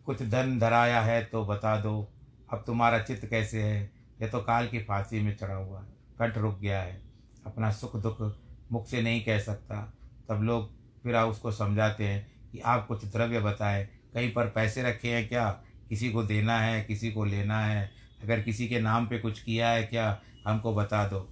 कुछ 0.07 0.23
धन 0.23 0.59
धराया 0.59 1.01
है 1.01 1.25
तो 1.25 1.45
बता 1.45 1.81
दो। 1.81 2.13
अब 2.53 2.65
तुम्हारा 2.67 2.99
चित्त 2.99 3.27
कैसे 3.27 3.63
है? 3.63 3.93
यह 4.23 4.29
तो 4.29 4.41
काल 4.41 4.69
की 4.69 4.79
फांसी 4.79 5.21
में 5.21 5.37
चढ़ा 5.37 5.55
हुआ 5.55 5.81
है। 5.81 5.94
कंठ 6.19 6.39
रुक 6.39 6.59
गया 6.59 6.83
है। 6.83 7.03
अपना 7.47 7.71
सुख 7.71 7.97
दुख 7.97 8.37
मुख 8.73 8.87
से 8.87 9.03
नहीं 9.03 9.25
कह 9.25 9.39
सकता। 9.39 9.95
तब 10.29 10.43
लोग 10.43 10.73
फिर 11.03 11.15
आप 11.15 11.29
उसको 11.29 11.53
समझाते 11.53 12.05
हैं 12.05 12.51
कि 12.53 12.59
आप 12.59 12.87
कुछ 12.87 13.05
द्रव्य 13.05 13.41
बताएँ। 13.41 13.87
कहीं 14.15 14.33
पर 14.33 14.47
पैसे 14.47 14.83
रखे 14.83 15.15
हैं 15.15 15.29
क्या? 15.29 15.63
किसी 15.89 16.11
को 16.11 16.23
देना 16.23 16.61
है, 16.61 16.85
किसी 16.85 17.13
को 17.13 17.25
लेना 17.25 17.61
है। 17.61 17.91
अगर 18.23 18.41
किसी 18.41 18.69
के 18.69 18.81
नाम 18.81 19.07
पे 19.07 19.19
कुछ 19.19 19.43
किया 19.43 19.69
है 19.69 19.83
क्या, 19.83 20.21
हमको 20.47 20.75
बता 20.75 21.09
दो। 21.09 21.31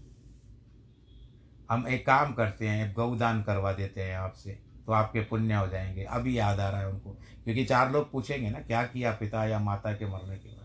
हम 1.70 1.88
एक 1.88 2.06
काम 2.06 2.32
करते 2.32 2.68
हैं 2.68 2.92
गौदान 2.92 3.42
करवा 3.42 3.72
देते 3.72 4.02
हैं 4.02 4.16
आपसे 4.16 4.50
तो 4.86 4.92
आपके 4.92 5.20
पुण्य 5.20 5.54
हो 5.54 5.68
जाएँगे। 5.68 6.04
अभी 6.04 6.38
याद 6.38 6.60
आ 6.60 6.68
रहा 6.68 6.80
है 6.80 6.88
उनको। 6.88 7.10
क्योंकि 7.44 7.64
चार 7.64 7.92
लोग 7.92 8.12
पूछेंगे 8.12 8.50
ना, 8.50 8.60
क्या 8.60 8.82
किया 8.82 9.12
पिता 9.12 9.44
या 9.44 9.58
माता 9.58 9.92
के 9.92 10.06
मरने 10.06 10.36
के 10.36 10.48
बाद? 10.48 10.61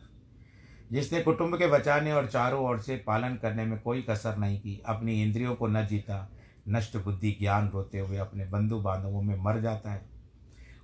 जिसने 0.91 1.21
कुटुंब 1.21 1.57
के 1.57 1.67
बचाने 1.67 2.11
और 2.11 2.27
चारों 2.27 2.65
ओर 2.65 2.79
से 2.79 2.97
पालन 2.97 3.35
करने 3.35 3.65
में 3.65 3.79
कोई 3.79 4.01
कसर 4.01 4.37
नहीं 4.37 4.59
की, 4.59 4.81
अपनी 4.85 5.23
इंद्रियों 5.23 5.55
को 5.55 5.67
न 5.67 5.85
जीता, 5.87 6.31
नष्ट 6.69 6.97
बुद्धि 6.97 7.37
ज्ञान 7.39 7.69
रोते 7.69 7.99
हुए 7.99 8.17
अपने 8.17 8.45
बंधु 8.45 8.79
बांधवों 8.79 9.21
में 9.21 9.37
मर 9.37 9.61
जाता 9.61 9.91
है। 9.91 10.09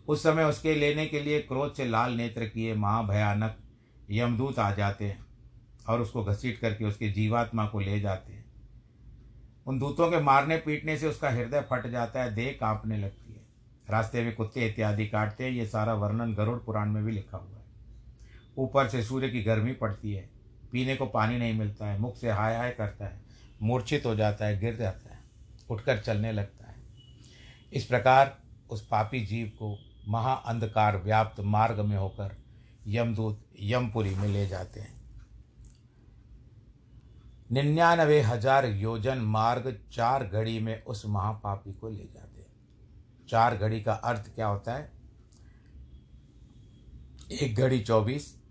उस 0.07 0.23
समय 0.23 0.43
उसके 0.43 0.75
लेने 0.75 1.05
के 1.05 1.19
लिए 1.19 1.39
क्रोध 1.39 1.73
से 1.73 1.85
लाल 1.85 2.13
नेत्र 2.13 2.45
किए 2.45 2.75
महाभयानक 2.75 3.57
यमदूत 4.11 4.59
आ 4.59 4.71
जाते 4.71 5.05
हैं 5.05 5.25
और 5.89 6.01
उसको 6.01 6.23
घसीट 6.23 6.59
करके 6.59 6.85
उसके 6.85 7.09
जीवात्मा 7.09 7.65
को 7.65 7.79
ले 7.79 7.99
जाते 7.99 8.33
हैं। 8.33 8.45
उन 9.67 9.79
दूतों 9.79 10.11
के 10.11 10.19
मारने 10.19 10.57
पीटने 10.57 10.97
से 10.97 11.07
उसका 11.07 11.29
हृदय 11.29 11.61
फट 11.61 11.87
जाता 11.87 12.23
है, 12.23 12.35
देह 12.35 12.57
कांपने 12.59 12.97
लगती 12.97 13.33
है। 13.33 13.41
रास्ते 13.89 14.23
में 14.23 14.35
कुत्ते 14.35 14.67
इत्यादि 14.67 15.07
काटते 15.07 15.43
हैं, 15.43 15.51
ये 15.51 15.65
सारा 15.65 15.93
वर्णन 15.93 16.33
गरुड़ 16.33 16.59
पुराण 16.59 16.89
में 16.89 17.03
भी 17.03 17.11
लिखा 17.11 17.37
हुआ 17.37 17.57
है। 17.57 17.62
ऊपर 18.57 18.87
से 18.87 19.03
सूर्य 19.03 19.29
की 19.29 19.43
गर्मी 19.43 19.73
पड़ती 19.73 20.13
है, 20.13 20.29
पीने 20.71 20.95
को 20.95 21.05
पानी 21.05 21.37
नहीं 21.37 21.53
मिलता 21.53 21.87
है, 21.87 21.99
मुख 21.99 22.17
से 22.17 22.31
हाय 22.31 22.55
हाय 22.55 22.71
करता 22.71 23.05
है, 23.05 23.21
मूर्छित 23.61 24.05
हो 24.05 24.15
जाता 24.15 24.45
है, 24.45 24.59
गिर 24.59 24.75
जाता 24.75 25.13
है, 25.13 25.19
उठकर 25.69 25.99
चलने 25.99 26.31
लगता 26.31 26.67
है। 26.67 26.75
इस 27.73 27.85
प्रकार 27.85 28.37
उस 28.69 28.87
पापी 28.87 29.25
जीव 29.25 29.47
को 29.47 29.77
महाअंधकार 30.07 30.97
व्याप्त 30.97 31.39
मार्ग 31.39 31.79
में 31.79 31.97
होकर 31.97 32.35
यमदूत 32.87 33.45
यमपुरी 33.59 34.15
में 34.15 34.27
ले 34.27 34.47
जाते 34.47 34.79
हैं। 34.79 35.01
निन्यानवे 37.51 38.19
हज़ार 38.21 38.65
योजन 38.65 39.17
मार्ग 39.17 39.81
चार 39.91 40.23
घड़ी 40.25 40.59
में 40.59 40.83
उस 40.83 41.05
महापापी 41.05 41.73
को 41.73 41.89
ले 41.89 42.03
जाते 42.03 42.41
हैं। 42.41 43.27
चार 43.29 43.57
घड़ी 43.57 43.81
का 43.81 43.93
अर्थ 43.93 44.33
क्या 44.35 44.47
होता 44.47 44.73
है? 44.73 44.91
एक 47.41 47.55
घड़ी 47.55 47.79
चौबीस 47.79 48.42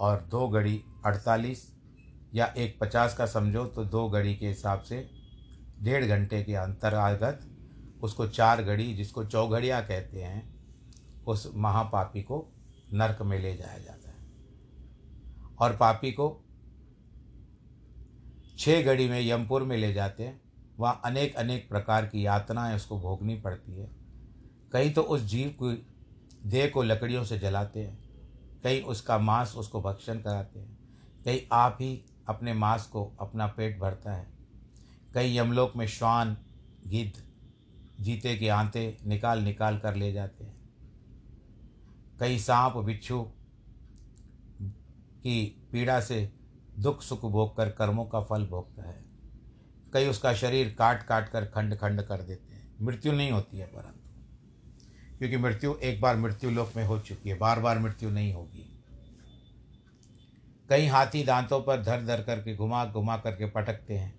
और 0.00 0.20
दो 0.20 0.48
घड़ी 0.48 0.84
अड़तालीस 1.04 1.74
या 2.34 2.46
एक 2.46 2.78
पचास 2.80 3.16
का 3.16 3.26
समझो 3.26 3.66
तो 3.66 3.84
दो 3.84 4.10
घड़ी 4.10 4.36
के 4.36 4.48
हिसाब 4.48 4.80
से 4.80 5.10
डेढ़ 5.82 6.04
घंटे 6.04 6.44
के 6.44 6.54
अंतरागत 6.54 7.40
उसको 8.02 8.28
चार 8.28 8.62
घड़ी 8.62 8.94
जिसको 8.94 9.24
चौघड़िया 9.24 9.80
कहते 9.80 10.22
हैं, 10.22 10.54
उस 11.26 11.52
महापापी 11.54 12.22
को 12.22 12.52
नरक 12.92 13.22
में 13.22 13.38
ले 13.38 13.56
जाया 13.56 13.78
जाता 13.78 14.10
है। 14.10 14.16
और 15.58 15.76
पापी 15.76 16.12
को 16.12 16.44
छः 18.58 18.82
घड़ी 18.82 19.08
में 19.08 19.20
यमपुर 19.20 19.62
में 19.62 19.76
ले 19.76 19.92
जाते 19.92 20.22
हैं। 20.22 20.40
वहाँ 20.78 21.00
अनेक 21.04 21.36
अनेक 21.36 21.68
प्रकार 21.68 22.06
की 22.06 22.26
यातनाएँ 22.26 22.76
उसको 22.76 23.00
भोगनी 23.00 23.40
पड़ती 23.40 23.72
है। 23.72 23.90
कहीं 24.72 24.92
तो 24.92 25.02
उस 25.02 25.20
जीव 25.20 25.54
को 25.62 25.72
देह 26.48 26.70
को 26.70 26.82
लकड़ियों 26.82 27.24
से 27.24 27.38
जलाते 27.38 27.80
हैं। 27.80 28.09
कहीं 28.62 28.82
उसका 28.82 29.18
मांस 29.18 29.54
उसको 29.56 29.82
भक्षण 29.82 30.20
कराते 30.20 30.60
हैं। 30.60 30.78
कहीं 31.24 31.40
आप 31.52 31.78
ही 31.80 32.04
अपने 32.28 32.52
मांस 32.52 32.86
को 32.86 33.12
अपना 33.20 33.46
पेट 33.46 33.78
भरता 33.78 34.12
है। 34.12 34.26
कई 35.14 35.36
यमलोक 35.36 35.76
में 35.76 35.86
श्वान, 35.86 36.36
गिद्ध, 36.86 37.22
जीते 38.02 38.36
के 38.36 38.48
आंते 38.48 38.98
निकाल 39.06 39.42
निकाल 39.42 39.78
कर 39.78 39.94
ले 39.94 40.12
जाते 40.12 40.44
हैं। 40.44 40.60
कई 42.20 42.38
सांप, 42.38 42.76
बिच्छू 42.76 43.32
की 45.22 45.68
पीड़ा 45.72 46.00
से 46.00 46.32
दुख 46.78 47.02
सुख 47.02 47.20
भोग 47.20 47.56
कर 47.56 47.70
कर्मों 47.70 48.04
का 48.04 48.20
फल 48.20 48.46
भोगता 48.46 48.88
है। 48.88 49.04
कई 49.92 50.06
उसका 50.06 50.34
शरीर 50.34 50.74
काट 50.78 51.02
काट 51.02 51.28
कर 51.28 51.44
खंड 51.44 51.74
खंड 51.74 52.02
कर 52.02 52.22
देते 52.22 52.54
हैं। 52.54 52.76
मृत्यु 52.82 53.12
नहीं 53.12 53.30
होती 53.30 53.58
है 53.58 53.66
परंतु। 53.66 54.09
क्योंकि 55.20 55.36
मृत्यु 55.36 55.74
एक 55.74 56.00
बार 56.00 56.16
मृत्यु 56.16 56.50
लोक 56.50 56.72
में 56.76 56.84
हो 56.84 56.98
चुकी 56.98 57.28
है, 57.28 57.38
बार 57.38 57.60
बार 57.60 57.78
मृत्यु 57.78 58.10
नहीं 58.10 58.32
होगी। 58.34 58.80
कई 60.68 60.86
हाथी 60.86 61.24
दांतों 61.24 61.62
पर 61.62 61.82
धर 61.82 62.06
धर 62.06 62.22
करके 62.22 62.56
घुमा 62.56 62.84
घुमा 62.84 63.16
करके 63.16 63.46
पटकते 63.46 63.98
हैं। 63.98 64.18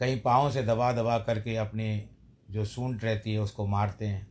कहीं 0.00 0.20
पाँव 0.20 0.52
से 0.52 0.62
दबा 0.62 0.92
दबा 0.92 1.18
करके 1.18 1.56
अपने 1.56 2.08
जो 2.50 2.64
सूंड 2.64 3.04
रहती 3.04 3.32
है 3.32 3.38
उसको 3.38 3.66
मारते 3.66 4.06
हैं। 4.06 4.30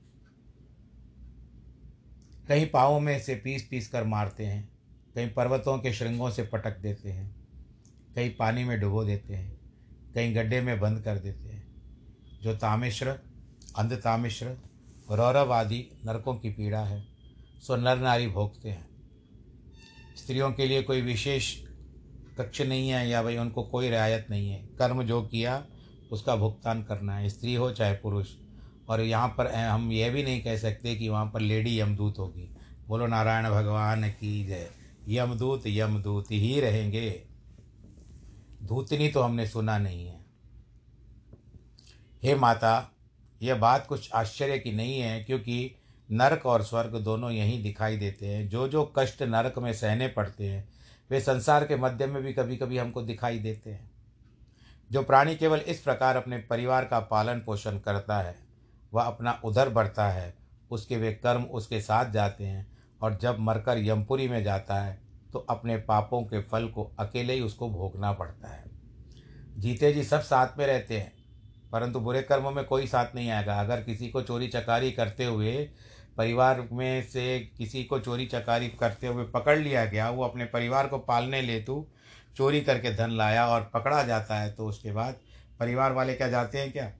कहीं 2.47 2.69
पाँव 2.69 2.99
में 2.99 3.19
से 3.19 3.35
पीस 3.35 3.67
पीस 3.67 3.87
कर 3.87 4.03
मारते 4.03 4.45
हैं। 4.45 4.69
कहीं 5.15 5.33
पर्वतों 5.33 5.79
के 5.79 5.93
श्रृंगों 5.93 6.31
से 6.31 6.43
पटक 6.43 6.77
देते 6.77 7.11
हैं। 7.11 7.35
कहीं 8.15 8.35
पानी 8.35 8.63
में 8.63 8.79
डुबो 8.79 9.03
देते 9.03 9.35
हैं। 9.35 9.59
कहीं 10.13 10.35
गड्ढे 10.35 10.61
में 10.61 10.79
बंद 10.79 11.03
कर 11.03 11.19
देते 11.19 11.49
हैं। 11.49 11.67
जो 12.41 12.55
तामिश्र 12.55 13.19
अंध 13.77 13.93
तामिश्र 13.93 14.68
रौरव 15.11 15.53
आदि 15.53 15.85
नरकों 16.05 16.35
की 16.35 16.49
पीड़ा 16.49 16.79
है, 16.79 17.07
सो 17.67 17.75
नर 17.75 17.97
नारी 17.97 18.27
भोगते 18.27 18.69
हैं। 18.69 18.87
स्त्रियों 20.17 20.51
के 20.51 20.65
लिए 20.65 20.81
कोई 20.81 21.01
विशेष 21.01 21.55
कक्ष 22.37 22.61
नहीं 22.61 22.89
है 22.89 23.09
या 23.09 23.23
भाई 23.23 23.37
उनको 23.37 23.63
कोई 23.63 23.89
रियायत 23.89 24.27
नहीं 24.29 24.49
है। 24.49 24.67
कर्म 24.77 25.03
जो 25.03 25.21
किया, 25.21 25.65
उसका 26.11 26.35
भुगतान 26.35 26.83
करना 26.83 27.15
है। 27.15 27.29
स्त्री 27.29 27.53
हो 27.53 27.71
चाहे 27.71 27.93
पुरुष, 27.93 28.27
और 28.89 29.01
यहाँ 29.01 29.27
पर 29.27 29.47
हम 29.47 29.91
यह 29.91 30.11
भी 30.11 30.23
नहीं 30.23 30.41
कह 30.41 30.57
सकते 30.57 30.95
कि 30.95 31.09
वहाँ 31.09 31.25
पर 31.25 31.39
लेडी 31.39 31.79
यमदूत 31.79 32.19
होगी। 32.19 32.49
बोलो, 32.87 33.07
नारायण 33.07 33.49
भगवान 33.49 34.09
की 34.09 34.45
जय। 34.45 34.69
यमदूत 35.07 35.63
यमदूत 35.67 36.31
ही 36.31 36.59
रहेंगे। 36.59 37.23
धूतनी 38.63 39.09
तो 39.09 39.21
हमने 39.21 39.47
सुना 39.47 39.77
नहीं 39.77 40.05
है। 40.05 40.25
हे 42.23 42.35
माता 42.35 42.91
यह 43.41 43.55
बात 43.55 43.85
कुछ 43.87 44.11
आश्चर्य 44.13 44.59
की 44.59 44.71
नहीं 44.71 44.99
है, 44.99 45.23
क्योंकि 45.23 45.75
नरक 46.11 46.45
और 46.45 46.63
स्वर्ग 46.63 46.95
दोनों 46.95 47.31
यहीं 47.31 47.63
दिखाई 47.63 47.97
देते 47.97 48.27
हैं। 48.27 48.49
जो 48.49 48.67
जो 48.67 48.93
कष्ट 48.97 49.23
नरक 49.23 49.57
में 49.59 49.73
सहने 49.73 50.07
पड़ते 50.07 50.45
हैं, 50.45 50.67
वे 51.09 51.21
संसार 51.21 51.65
के 51.65 51.75
मध्य 51.75 52.05
में 52.05 52.21
भी 52.23 52.33
कभी 52.33 52.57
कभी 52.57 52.77
हमको 52.77 53.01
दिखाई 53.01 53.39
देते 53.39 53.69
हैं। 53.69 53.91
जो 54.91 55.03
प्राणी 55.03 55.35
केवल 55.35 55.59
इस 55.59 55.81
प्रकार 55.81 56.15
अपने 56.15 56.37
परिवार 56.37 56.85
का 56.85 56.99
पालन 56.99 57.39
पोषण 57.39 57.77
करता 57.79 58.19
है, 58.19 58.35
वह 58.93 59.03
अपना 59.03 59.39
उधर 59.45 59.69
बढ़ता 59.69 60.09
है, 60.09 60.33
उसके 60.71 60.97
वे 60.97 61.13
कर्म 61.13 61.43
उसके 61.43 61.81
साथ 61.81 62.11
जाते 62.11 62.43
हैं, 62.43 62.67
और 63.01 63.17
जब 63.17 63.39
मरकर 63.39 63.77
यमपुरी 63.77 64.27
में 64.27 64.43
जाता 64.43 64.75
है 64.75 65.01
तो 65.33 65.39
अपने 65.39 65.77
पापों 65.77 66.21
के 66.21 66.41
फल 66.41 66.67
को 66.67 66.83
अकेले 66.99 67.33
ही 67.33 67.41
उसको 67.41 67.69
भोगना 67.69 68.11
पड़ता 68.11 68.47
है। 68.47 68.63
जीते 69.57 69.93
जी 69.93 70.03
सब 70.03 70.21
साथ 70.21 70.57
में 70.57 70.65
रहते 70.67 70.97
हैं। 70.97 71.18
परंतु 71.71 71.99
बुरे 71.99 72.21
कर्मों 72.21 72.51
में 72.51 72.63
कोई 72.65 72.87
साथ 72.87 73.15
नहीं 73.15 73.29
आएगा। 73.29 73.59
अगर 73.59 73.81
किसी 73.81 74.09
को 74.09 74.21
चोरी 74.21 74.47
चकारी 74.47 74.91
करते 74.91 75.25
हुए 75.25 75.69
परिवार 76.17 76.67
में 76.71 77.03
से 77.03 77.39
किसी 77.57 77.83
को 77.83 77.99
चोरी 77.99 78.25
चकारी 78.25 78.67
करते 78.69 79.07
हुए 79.07 79.23
पकड़ 79.25 79.57
लिया 79.57 79.85
गया, 79.85 80.09
वो 80.09 80.23
अपने 80.23 80.45
परिवार 80.45 80.87
को 80.87 80.97
पालने 80.99 81.41
ले 81.41 81.59
तो 81.61 81.87
चोरी 82.37 82.61
करके 82.61 82.93
धन 82.95 83.11
लाया 83.11 83.47
और 83.47 83.69
पकड़ा 83.73 84.03
जाता 84.03 84.35
है 84.35 84.51
तो 84.51 84.67
उसके 84.67 84.91
बाद 84.91 85.15
परिवार 85.59 85.91
वाले 85.91 86.13
क्या 86.13 86.27
जाते 86.27 86.59
हैं 86.59 86.71
क्या? 86.71 86.91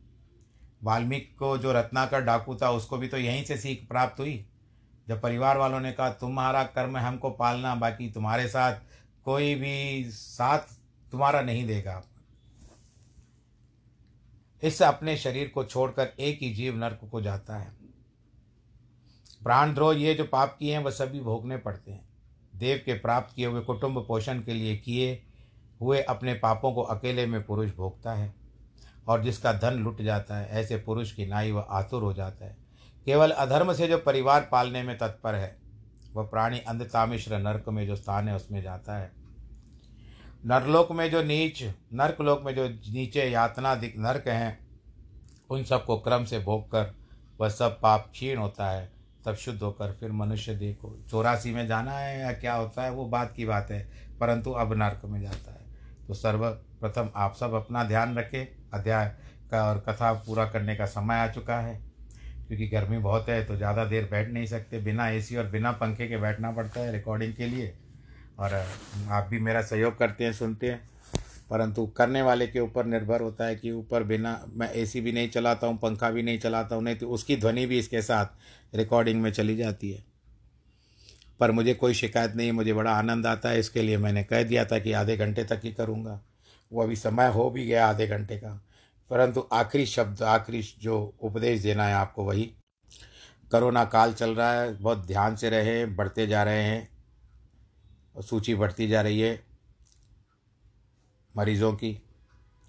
वाल्मीकि 0.84 1.36
को 1.36 1.58
जो 1.58 1.72
रत्नाकर 1.74 2.22
डाकू 2.22 2.56
था, 2.56 2.70
उसको 2.72 2.98
भी 2.98 3.08
तो 3.08 3.18
यहीं 3.18 3.44
से 3.44 3.58
सीख 3.58 3.88
प्राप्त 3.90 4.20
हुई। 4.20 4.46
जब 5.08 5.22
परिवार 5.22 5.58
वालों 5.58 5.80
ने 5.80 5.92
कहा, 5.92 6.10
तुम्हारा 6.10 6.64
कर्म 6.64 6.98
हमको 6.98 7.30
पालना, 7.30 7.76
बाकी 7.76 8.10
तुम्हारे 8.12 8.48
साथ 8.48 8.74
कोई 9.26 9.56
भी 9.56 10.04
साथ 10.12 10.60
तुम्हारा 11.12 11.42
नहीं 11.42 11.66
देगा। 11.68 12.02
इस 14.64 14.82
अपने 14.82 15.18
शरीर 15.18 15.48
को 15.48 15.64
छोड़कर 15.64 16.08
एक 16.20 16.40
ही 16.42 16.54
जीव 16.54 16.78
नर्क 16.78 17.00
को 17.12 17.22
जाता 17.22 17.58
है। 17.58 17.72
प्राणद्रोह 19.44 19.96
ये 19.96 20.14
जो 20.14 20.24
पाप 20.24 20.56
किए 20.60 20.74
हैं, 20.74 20.84
वह 20.84 20.92
सभी 20.92 21.20
भोगने 21.20 21.58
पड़ते 21.58 21.92
हैं। 21.92 22.10
देव 22.56 22.82
के 22.86 22.94
प्राप्त 22.94 23.36
किए 23.36 23.46
हुए 23.46 23.62
कुटुंब 23.62 24.06
पोषण 24.08 24.42
के 24.42 24.54
लिए 24.54 24.78
किए 24.78 25.24
हुए 25.82 26.02
अपने 26.02 26.34
पापों 26.34 26.74
को 26.74 26.82
अकेले 26.82 27.26
में 27.26 27.44
पुरुष 27.44 27.76
भोगता 27.76 28.14
है 28.14 28.34
और 29.08 29.24
जिसका 29.24 29.54
धन 29.54 29.74
लुट 29.74 30.02
जाता 30.02 30.38
है, 30.38 30.50
ऐसे 30.50 30.78
पुरुष 30.78 31.12
की 31.12 31.26
नाई 31.26 31.52
वह 31.52 31.62
आतुर 31.62 32.04
हो 32.04 32.14
जाता 32.14 32.46
है। 32.46 32.58
केवल 33.06 33.32
अधर्म 33.32 33.74
से 33.74 33.88
जो 33.88 33.98
परिवार 33.98 34.50
पालने 34.52 34.84
में 34.84 34.98
तत्पर 34.98 35.36
है, 35.36 35.60
वह 36.14 36.24
प्राणी 36.24 36.60
अंधतामिश्र 36.60 37.38
नर्क 37.38 37.70
में 37.70 37.88
जो 37.88 37.96
स्थान 37.96 38.28
है, 38.28 38.36
उसमें 38.36 38.62
जाता 38.62 38.98
है। 38.98 39.19
नरलोक 40.44 40.92
में 40.92 41.10
जो 41.12 41.22
नीच, 41.24 41.64
नर्कलोक 41.94 42.44
में 42.44 42.54
जो 42.56 42.68
नीचे 42.94 43.24
यातना 43.24 43.74
दिख, 43.76 43.94
नर्क 43.98 44.28
हैं, 44.28 44.60
उन 45.50 45.64
सबको 45.64 45.98
क्रम 45.98 46.26
से 46.26 46.40
भोग 46.40 46.64
कर 46.66 46.94
वह 47.40 47.50
सब 47.50 47.80
पाप 47.82 48.08
क्षीण 48.12 48.38
होता 48.38 48.70
है, 48.70 48.90
तब 49.26 49.36
शुद्ध 49.36 49.62
होकर 49.62 49.92
फिर 49.92 50.12
मनुष्य 50.12 50.56
देखो। 50.56 50.96
चौरासी 51.12 51.52
में 51.52 51.66
जाना 51.68 51.92
है 51.92 52.20
या 52.20 52.32
क्या 52.34 52.54
होता 52.54 52.84
है, 52.84 52.92
वो 52.92 53.06
बात 53.08 53.34
की 53.36 53.46
बात 53.46 53.72
है, 53.72 53.82
परंतु 54.20 54.52
अब 54.54 54.74
नर्क 54.74 55.02
में 55.06 55.22
जाता 55.22 55.52
है। 55.52 55.68
तो 56.08 56.14
सर्वप्रथम 56.14 57.10
आप 57.16 57.36
सब 57.36 57.54
अपना 57.54 57.84
ध्यान 57.84 58.16
रखें, 58.18 58.48
अध्याय 58.74 59.14
का 59.52 59.64
और 59.64 59.84
कथा 59.90 60.14
पूरा 60.26 60.46
करने 60.46 60.76
का 60.76 60.86
समय 60.88 61.16
आ 61.16 61.28
चुका 61.28 61.60
है, 61.60 61.76
क्योंकि 62.48 62.68
गर्मी 62.68 62.98
बहुत 63.00 63.30
है 63.30 63.44
तो 63.46 63.56
ज़्यादा 63.56 63.86
देर 63.86 64.08
बैठ 64.12 64.30
नहीं 64.30 64.46
सकते, 64.46 64.80
बिना 64.80 65.10
एसी 65.10 65.36
और 65.36 65.48
बिना 65.48 65.72
पंखे 65.74 66.08
के 66.08 66.18
बैठना 66.18 66.52
पड़ता 66.52 66.80
है 66.80 66.92
रिकॉर्डिंग 66.92 67.34
के 67.34 67.48
लिए। 67.48 67.74
और 68.40 68.54
आप 69.10 69.28
भी 69.30 69.40
मेरा 69.40 69.62
सहयोग 69.62 69.98
करते 69.98 70.24
हैं, 70.26 70.34
सुनते 70.34 70.70
हैं। 70.70 70.90
परंतु 71.50 71.86
करने 71.88 72.22
वाले 72.22 72.48
के 72.48 72.60
ऊपर 72.60 72.86
निर्भर 72.86 73.22
होता 73.22 73.46
है 73.46 73.56
कि 73.56 73.72
ऊपर 73.72 74.04
बिना, 74.04 74.46
मैं 74.50 74.72
एसी 74.72 75.02
भी 75.02 75.12
नहीं 75.12 75.30
चलाता 75.30 75.68
हूँ, 75.68 75.78
पंखा 75.78 76.10
भी 76.10 76.24
नहीं 76.24 76.40
चलाता 76.40 76.76
हूँ, 76.76 76.84
नहीं 76.84 76.96
तो 76.96 77.10
उसकी 77.10 77.38
ध्वनि 77.38 77.66
भी 77.66 77.80
इसके 77.80 78.02
साथ 78.02 78.26
रिकॉर्डिंग 78.76 79.22
में 79.22 79.32
चली 79.32 79.58
जाती 79.58 79.92
है। 79.92 80.04
पर 81.40 81.52
मुझे 81.52 81.74
कोई 81.74 81.94
शिकायत 81.94 82.36
नहीं 82.36 82.52
मुझे 82.52 82.74
बड़ा 82.74 82.92
आनंद 82.92 83.28
आता 83.28 83.50
है, 83.50 83.60
इसके 83.60 83.82
लिए 83.82 83.98
मैंने 83.98 84.24
कह 84.24 84.44
दिया 84.44 84.66
था 84.66 84.80
कि 84.80 84.94
आधे 84.94 85.18
घंटे 85.18 85.44
तक 85.44 85.62
ही 85.64 85.72
करूँगा। 85.74 86.22
वो 86.72 86.84
अभी 86.84 86.96
समय 86.96 87.28
हो 87.28 87.50
भी 87.50 87.66
गया 87.66 87.88
आधे 87.88 88.08
घंटे 88.08 88.38
का। 88.38 88.66
परंतु 89.10 89.48
आखिरी 89.54 89.86
शब्द, 89.86 90.24
आखिरी 90.24 90.62
जो 90.82 91.16
उपदेश 91.22 91.62
देना 91.62 91.86
है 91.86 91.94
आपको 91.94 92.24
वही। 92.24 92.52
करोना 93.52 93.86
काल 93.86 94.14
चल 94.14 94.36
रहा 94.36 94.62
है, 94.62 94.78
बहुत 94.78 95.08
ध्यान 95.08 95.36
से 95.36 95.50
रहे, 95.50 95.86
बढ़ते 95.86 96.28
जा 96.28 96.44
रहे 96.44 96.64
हैं। 96.64 96.99
सूची 98.16 98.56
बढ़ती 98.56 98.88
जा 98.88 99.02
रही 99.02 99.20
है 99.20 99.40
मरीज़ों 101.36 101.72
की। 101.74 101.98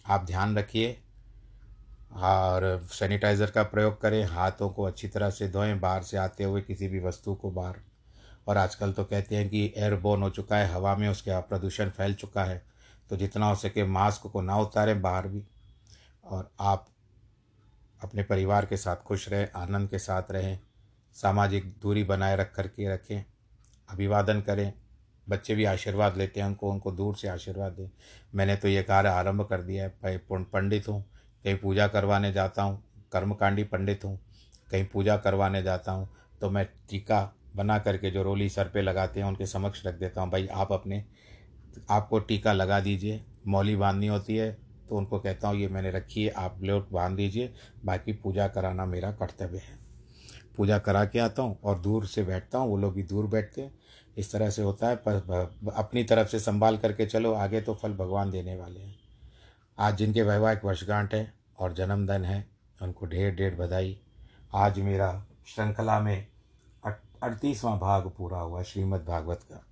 आप 0.06 0.24
ध्यान 0.24 0.56
रखिए 0.58 0.96
और 2.12 2.88
सैनिटाइज़र 2.90 3.50
का 3.50 3.62
प्रयोग 3.64 4.00
करें, 4.00 4.24
हाथों 4.24 4.68
को 4.70 4.82
अच्छी 4.82 5.08
तरह 5.08 5.30
से 5.30 5.48
धोएँ, 5.48 5.74
बाहर 5.74 6.02
से 6.02 6.16
आते 6.16 6.44
हुए 6.44 6.60
किसी 6.62 6.88
भी 6.88 7.00
वस्तु 7.00 7.34
को 7.34 7.50
बाहर। 7.50 7.80
और 8.48 8.56
आजकल 8.56 8.92
तो 8.92 9.04
कहते 9.04 9.36
हैं 9.36 9.48
कि 9.48 9.64
एयरबोन 9.76 10.22
हो 10.22 10.30
चुका 10.30 10.56
है, 10.56 10.72
हवा 10.72 10.94
में 10.96 11.08
उसके 11.08 11.40
प्रदूषण 11.40 11.90
फैल 11.90 12.14
चुका 12.14 12.44
है 12.44 12.62
तो 13.10 13.16
जितना 13.16 13.46
हो 13.46 13.54
सके 13.56 13.84
मास्क 13.84 14.26
को 14.26 14.40
ना 14.40 14.56
उतारें 14.58 15.00
बाहर 15.02 15.28
भी। 15.28 15.42
और 16.24 16.50
आप 16.60 16.86
अपने 18.00 18.22
परिवार 18.22 18.66
के 18.66 18.76
साथ 18.76 18.96
खुश 18.96 19.28
रहें, 19.28 19.48
आनंद 19.52 19.88
के 19.90 19.98
साथ 19.98 20.30
रहें, 20.32 20.58
सामाजिक 21.16 21.64
दूरी 21.82 22.04
बनाए 22.04 22.36
रख 22.36 22.54
कर 22.54 22.68
के 22.68 22.88
रखें, 22.88 23.24
अभिवादन 23.88 24.40
करें 24.40 24.72
बच्चे 25.26 25.54
भी 25.54 25.64
आशीर्वाद 25.64 26.16
लेते 26.16 26.40
हैं, 26.40 26.46
उनको 26.46 26.70
उनको 26.70 26.92
दूर 26.92 27.16
से 27.16 27.28
आशीर्वाद 27.28 27.72
दें। 27.72 27.88
मैंने 28.34 28.56
तो 28.56 28.68
ये 28.68 28.82
कार्य 28.82 29.08
आरंभ 29.08 29.42
कर 29.42 29.62
दिया 29.62 29.90
है 30.04 30.16
पंडित 30.28 30.88
हूँ, 30.88 31.02
कहीं 31.44 31.56
पूजा 31.56 31.86
करवाने 31.88 32.32
जाता 32.32 32.62
हूँ, 32.62 32.82
कर्मकांडी 33.12 33.64
पंडित 33.64 34.04
हूँ, 34.04 34.18
कहीं 34.70 34.84
पूजा 34.84 35.16
करवाने 35.18 35.62
जाता 35.62 35.92
हूँ 35.92 36.08
तो 36.40 36.50
मैं 36.50 36.64
टीका 36.90 37.20
बना 37.56 37.78
करके 37.78 38.10
जो 38.10 38.22
रोली 38.22 38.48
सर 38.48 38.68
पे 38.68 38.82
लगाते 38.82 39.20
हैं, 39.20 39.26
उनके 39.26 39.46
समक्ष 39.46 39.86
रख 39.86 39.94
देता 39.94 40.20
हूँ, 40.20 40.30
भाई 40.30 40.46
आप 40.46 40.72
अपने, 40.72 41.04
आपको 41.90 42.18
टीका 42.20 42.52
लगा 42.52 42.80
दीजिए, 42.80 43.20
मौली 43.46 43.76
बांधनी 43.76 44.06
होती 44.06 44.36
है 44.36 44.50
तो 44.88 44.96
उनको 44.96 45.18
कहता 45.18 45.48
हूँ, 45.48 45.56
ये 45.56 45.68
मैंने 45.68 45.90
रखी 45.90 46.24
है, 46.24 46.30
आप 46.30 46.58
लोग 46.62 46.90
बाँध 46.92 47.16
दीजिए, 47.16 47.52
बाकी 47.84 48.12
पूजा 48.14 48.46
कराना 48.48 48.84
मेरा 48.86 49.10
कर्तव्य 49.12 49.58
है। 49.58 49.78
पूजा 50.56 50.78
करा 50.78 51.04
के 51.04 51.18
आता 51.18 51.42
हूँ 51.42 51.58
और 51.64 51.78
दूर 51.78 52.06
से 52.06 52.22
बैठता 52.24 52.58
हूँ, 52.58 52.68
वो 52.68 52.76
लोग 52.76 52.94
भी 52.94 53.02
दूर 53.02 53.26
बैठते 53.26 53.62
हैं 53.62 53.72
इस 54.16 54.32
तरह 54.32 54.50
से 54.50 54.62
होता 54.62 54.88
है, 54.88 54.96
पर 54.96 55.54
अपनी 55.76 56.04
तरफ़ 56.04 56.28
से 56.28 56.40
संभाल 56.40 56.78
करके 56.78 57.06
चलो, 57.06 57.32
आगे 57.34 57.60
तो 57.60 57.74
फल 57.74 57.92
भगवान 57.92 58.30
देने 58.30 58.56
वाले 58.56 58.80
हैं। 58.80 58.98
आज 59.78 59.96
जिनके 59.96 60.22
वैवाहिक 60.22 60.64
वर्षगांठ 60.64 61.14
है 61.14 61.34
और 61.58 61.72
जन्मदिन 61.72 62.24
है, 62.24 62.48
उनको 62.82 63.06
ढेर 63.06 63.34
ढेर 63.34 63.54
बधाई। 63.54 64.00
आज 64.54 64.78
मेरा 64.78 65.26
श्रृंखला 65.46 66.00
में 66.00 66.26
अड़तीसवां 67.22 67.78
भाग 67.78 68.12
पूरा 68.18 68.38
हुआ, 68.38 68.62
श्रीमद् 68.62 69.06
भागवत 69.06 69.40
का। 69.42 69.64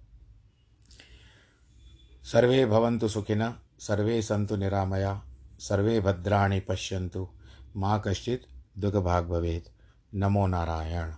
सर्वे 2.22 2.66
भवन्तु 2.66 3.08
सुखिनः, 3.08 3.54
सर्वे 3.78 4.22
सन्तु 4.22 4.56
निरामया, 4.56 5.22
सर्वे 5.58 6.00
भद्राणि 6.00 6.60
पश्यन्तु। 6.60 7.28
माँ 7.76 8.02
कश्चित् 8.06 8.42
दुःखभाग् 8.78 9.28
भवेत्। 9.28 9.68
नमो 10.14 10.46
नारायण। 10.46 11.12